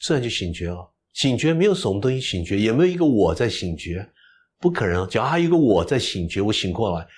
[0.00, 0.94] 自然就醒觉了。
[1.16, 4.06] 醒觉没有什么东西醒觉，也没有一个我在醒觉，
[4.60, 5.08] 不可能。
[5.08, 7.08] 只要还有一个我在醒觉，我醒过来，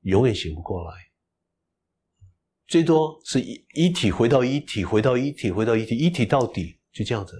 [0.00, 0.90] 永远醒不过来。
[2.66, 7.36] 最多是一一体回到一体，回到一体，回到一体，一体到底，就这样子。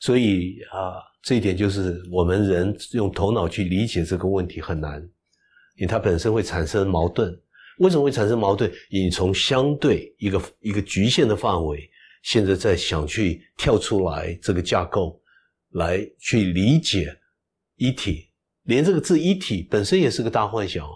[0.00, 4.98] 所以啊，这一点就是我们人用头脑去理解这个问题很难，
[5.76, 7.38] 因为它本身会产生矛盾。
[7.80, 8.72] 为什么会产生矛盾？
[8.90, 11.90] 你从相对一个一个局限的范围。
[12.22, 15.20] 现在在想去跳出来这个架构，
[15.70, 17.16] 来去理解
[17.76, 18.30] 一体，
[18.62, 20.94] 连这个字一体本身也是个大幻想啊，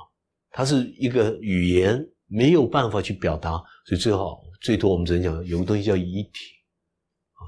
[0.51, 3.53] 它是一个语言没有办法去表达，
[3.85, 6.31] 所以最好最多我们只能讲有个东西叫一体
[7.35, 7.43] 啊，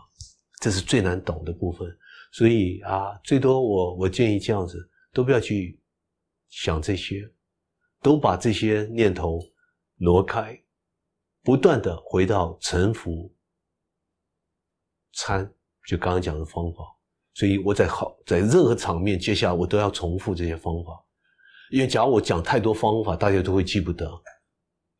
[0.60, 1.88] 这是最难懂的部分。
[2.32, 4.78] 所以啊，最多我我建议这样子，
[5.12, 5.78] 都不要去
[6.48, 7.22] 想这些，
[8.00, 9.38] 都把这些念头
[9.96, 10.58] 挪开，
[11.42, 13.34] 不断的回到沉浮。
[15.14, 15.50] 参
[15.86, 16.84] 就刚刚讲的方法，
[17.34, 20.92] 所以我在好在任何场面，接下来我都要重复这些方法，
[21.70, 24.10] 因为假如我讲太多方法，大家都会记不得，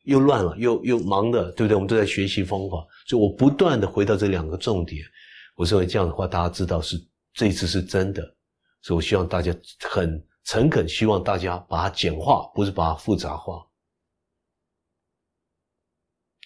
[0.04, 1.74] 又乱了，又又忙的，对不对？
[1.74, 5.04] 我们都在学习方法，所以我不断的回到这两个重点。
[5.54, 6.96] 我认为这样的话，大家知道是
[7.32, 8.22] 这一次是真的，
[8.82, 9.54] 所以我希望大家
[9.88, 13.64] 很诚恳，希望大家把它简化，不是把它复杂化。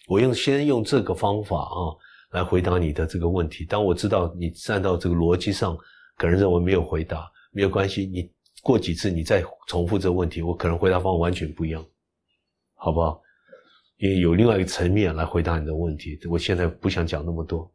[0.07, 1.95] 我用先用这个方法啊。
[2.31, 3.65] 来回答你的这个问题。
[3.65, 5.77] 当我知道你站到这个逻辑上，
[6.17, 8.05] 可能认为没有回答，没有关系。
[8.05, 11.85] 你过几次你再重复这个问题，我可能回答方法完全不一样，
[12.75, 13.21] 好不好？
[13.97, 17.71] 因为有另外一个层面来回答你的问题，我现在不想讲那么多。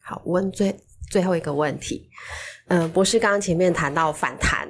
[0.00, 0.76] 好，问最
[1.10, 2.08] 最后一个问题。
[2.68, 4.68] 嗯，博士刚刚前面谈到反弹，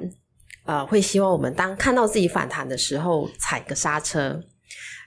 [0.64, 4.42] 呃，会希望我们当看到自己反弹的时候踩个刹车，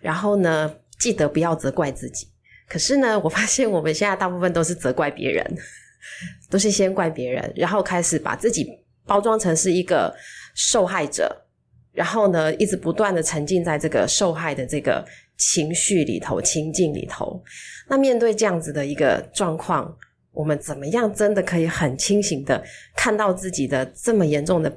[0.01, 2.27] 然后呢，记得不要责怪自己。
[2.67, 5.57] 可是呢， 我发现我们现在大部分都是责怪别人，
[6.51, 8.67] 都是先怪别人，然后开始把自己
[9.05, 10.13] 包装成是一个
[10.53, 11.45] 受害者。
[11.91, 15.03] 然后呢，一直不断的沉浸在这个受害的这个
[15.37, 17.43] 情绪里头、情境里头。
[17.89, 19.93] 那面对这样子的一个状况，
[20.31, 22.63] 我们怎么样真的可以很清醒的
[22.95, 24.71] 看到自己的这么严重的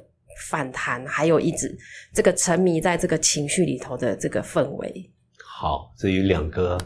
[0.49, 1.77] 反弹，还有一直
[2.13, 5.11] 这个沉迷在这个情绪里头的这个氛围？
[5.63, 6.77] 好，这有两个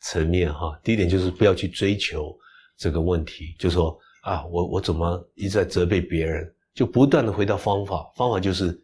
[0.00, 0.78] 层面哈。
[0.84, 2.38] 第一点就是不要去追求
[2.76, 8.78] 这个问题，就说啊，我我怎么一直在责备别人，就不断的回到方法，方法就是。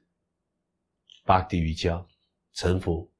[1.27, 2.03] 巴蒂瑜伽，
[2.55, 3.11] 臣服，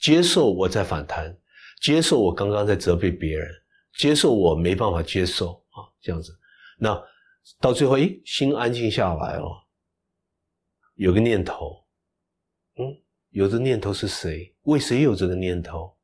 [0.00, 1.36] 接受我在反弹，
[1.80, 3.48] 接受我刚刚在责备别人，
[3.96, 6.36] 接受我没办法接受啊，这样子，
[6.78, 7.00] 那
[7.60, 9.48] 到最后，诶，心安静下来了，
[10.94, 11.84] 有个念头，
[12.76, 12.86] 嗯，
[13.30, 14.54] 有的念头是谁？
[14.62, 15.96] 为谁有这个念头？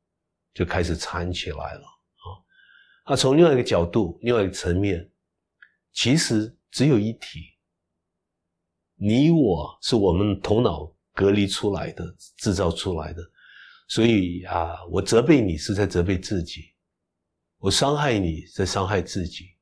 [0.53, 2.27] 就开始缠起来了啊。
[3.07, 5.09] 那从另外一个角度，另外一个层面，
[5.93, 7.55] 其实只有一体，
[8.95, 10.93] 你我是我们头脑。
[11.17, 13.23] 隔离出来的，制造出来的，
[13.87, 16.75] 所以啊，我责备你是在责备自己，
[17.57, 19.55] 我伤害你在伤害自己，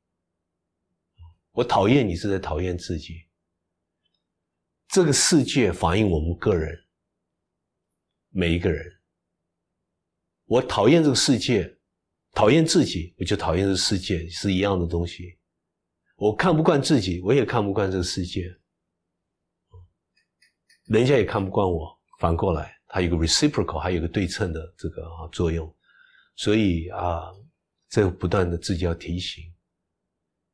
[1.53, 3.21] 我讨厌你是在讨厌自己。
[4.89, 6.77] 这个世界反映我们个人，
[8.37, 8.85] 每一个人。
[10.43, 11.73] 我讨厌这个世界，
[12.33, 15.39] 讨厌自己，我就讨厌这个世界，是一样的东西。
[16.17, 18.53] 我看不惯自己，我也看不惯这个世界。
[20.87, 25.73] 人家也看不惯我，反过来，它有个 reciprocal，还有个对称的这个啊作用，
[26.35, 27.31] 所以啊，
[27.87, 29.45] 这个不断的自己要提醒，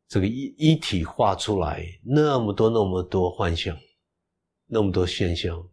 [0.08, 3.76] 这个一一体化出来那么多那么多幻象，
[4.68, 5.68] 那么多现象，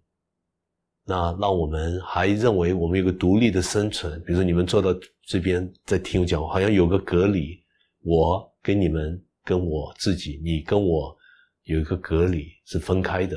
[1.09, 4.95] 那让我们还认为我们有个独立的生存，比如说你们坐到
[5.27, 7.65] 这边在听我讲话，好像有个隔离，
[8.03, 11.17] 我跟你们跟我自己，你跟我
[11.63, 13.37] 有一个隔离是分开的。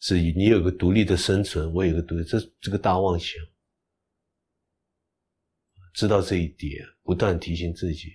[0.00, 3.40] 是你有个独立的生存，我有个独立，这这个大妄想，
[5.94, 8.08] 知道这一点，不断提醒自己，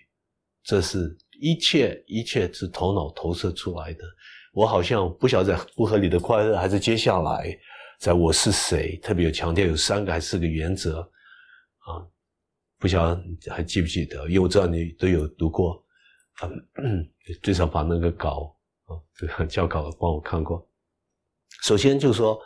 [0.66, 4.04] 这是一切一切是头脑投射出来的。
[4.52, 7.58] 我好像不晓得在不合理的快乐，还是接下来
[7.98, 11.02] 在我是谁，特别有强调有三个还是四个原则
[11.80, 12.06] 啊？
[12.78, 14.28] 不晓得还记不记得？
[14.28, 15.84] 因为我知道你都有读过，
[16.76, 17.10] 嗯，
[17.42, 20.70] 最少把那个稿啊，这个教稿帮我看过。
[21.64, 22.40] 首先就是说，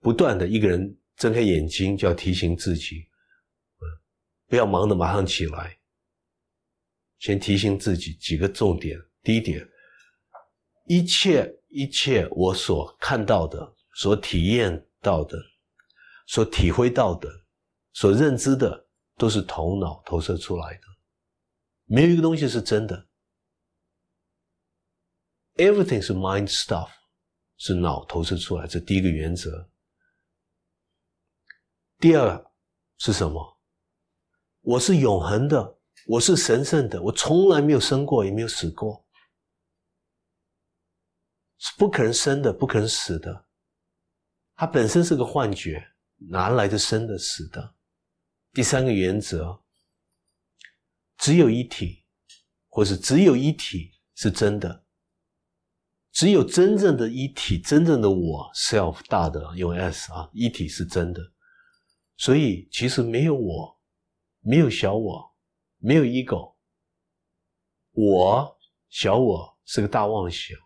[0.00, 3.06] 不断的一个人睁开眼睛就要提醒自己，
[4.48, 5.78] 不要忙的马上起来。
[7.20, 9.66] 先提醒自己几个重点：第一点，
[10.86, 15.38] 一切一切我所看到的、所体验到的、
[16.26, 17.28] 所体会到的、
[17.92, 18.86] 所认知的，
[19.16, 20.82] 都是头脑投射出来的，
[21.84, 23.08] 没有一个东西是真的。
[25.54, 26.90] Everything 是 mind stuff。
[27.56, 29.70] 是脑投射出来，这第一个原则。
[32.00, 32.52] 第二
[32.98, 33.58] 是什么？
[34.60, 35.78] 我是永恒的，
[36.08, 39.06] 我是神圣的，我从来没有生过，也没有死过，
[41.58, 43.43] 是不可能生的，不可能死的。
[44.56, 45.84] 它本身是个幻觉，
[46.30, 47.74] 哪来的生的、死的？
[48.52, 49.62] 第三个原则，
[51.18, 52.04] 只有一体，
[52.68, 54.84] 或是只有一体是真的。
[56.12, 61.20] 只有真正的一体，真正的我 self 大的用 s 啊，一体是真的，
[62.16, 63.80] 所以其实没有我，
[64.38, 65.34] 没有小我，
[65.78, 66.54] 没有 ego，
[67.90, 68.56] 我
[68.88, 70.56] 小我是个大妄想。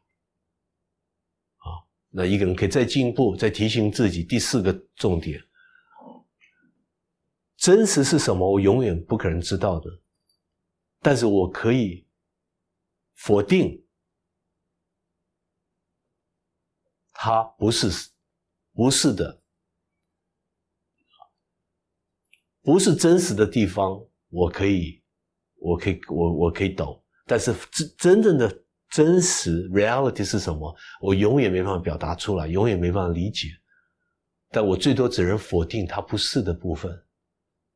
[2.11, 5.43] 那一个人可以再进步，再提醒自己第四个重点：
[7.57, 8.51] 真实是什么？
[8.51, 9.91] 我永远不可能知道的，
[11.01, 12.07] 但是我可以
[13.15, 13.85] 否定。
[17.21, 18.11] 它不是，
[18.73, 19.43] 不是的，
[22.63, 25.03] 不是真实的地方，我可以，
[25.57, 27.05] 我可以，我我可以懂。
[27.27, 30.75] 但是真真正的真实 reality 是什么？
[31.01, 33.49] 我永远没办法表达出来，永远没办法理解。
[34.51, 36.91] 但我最多只能否定它不是的部分。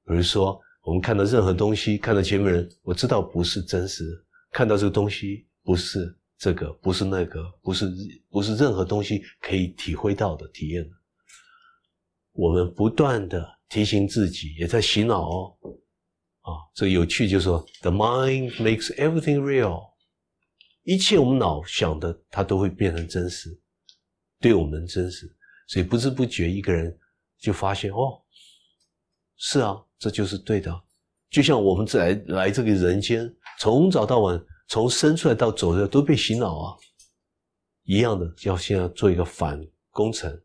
[0.07, 4.05] 比如说，我们看到任何东西，看到前面人，我知道不是真实，
[4.51, 6.17] 看到这个东西不是。
[6.39, 7.89] 这个，不是那个，不是
[8.29, 10.85] 不是任何东西可以体会到的体验。
[12.33, 15.57] 我们不断的提醒自己，也在洗脑哦。
[16.41, 19.92] 啊，这有趣就是说，the mind makes everything real，
[20.85, 23.57] 一切我们脑想的，它都会变成真实，
[24.41, 25.33] 对我们真实。
[25.69, 26.99] 所以不知不觉，一个人
[27.39, 28.23] 就发现哦，
[29.37, 30.85] 是啊，这就是对的。
[31.31, 36.77] 就像我们来来这个人间，从早到晚，从生出来到走的，都被洗脑啊，
[37.85, 38.35] 一样的。
[38.43, 40.43] 要先要做一个反工程，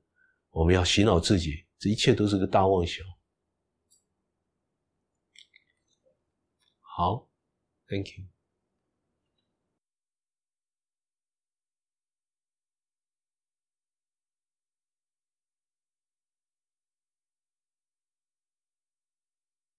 [0.51, 3.05] 我们要洗脑自己，这一切都是个大妄想。
[6.79, 7.27] 好
[7.87, 8.36] ，Thank you。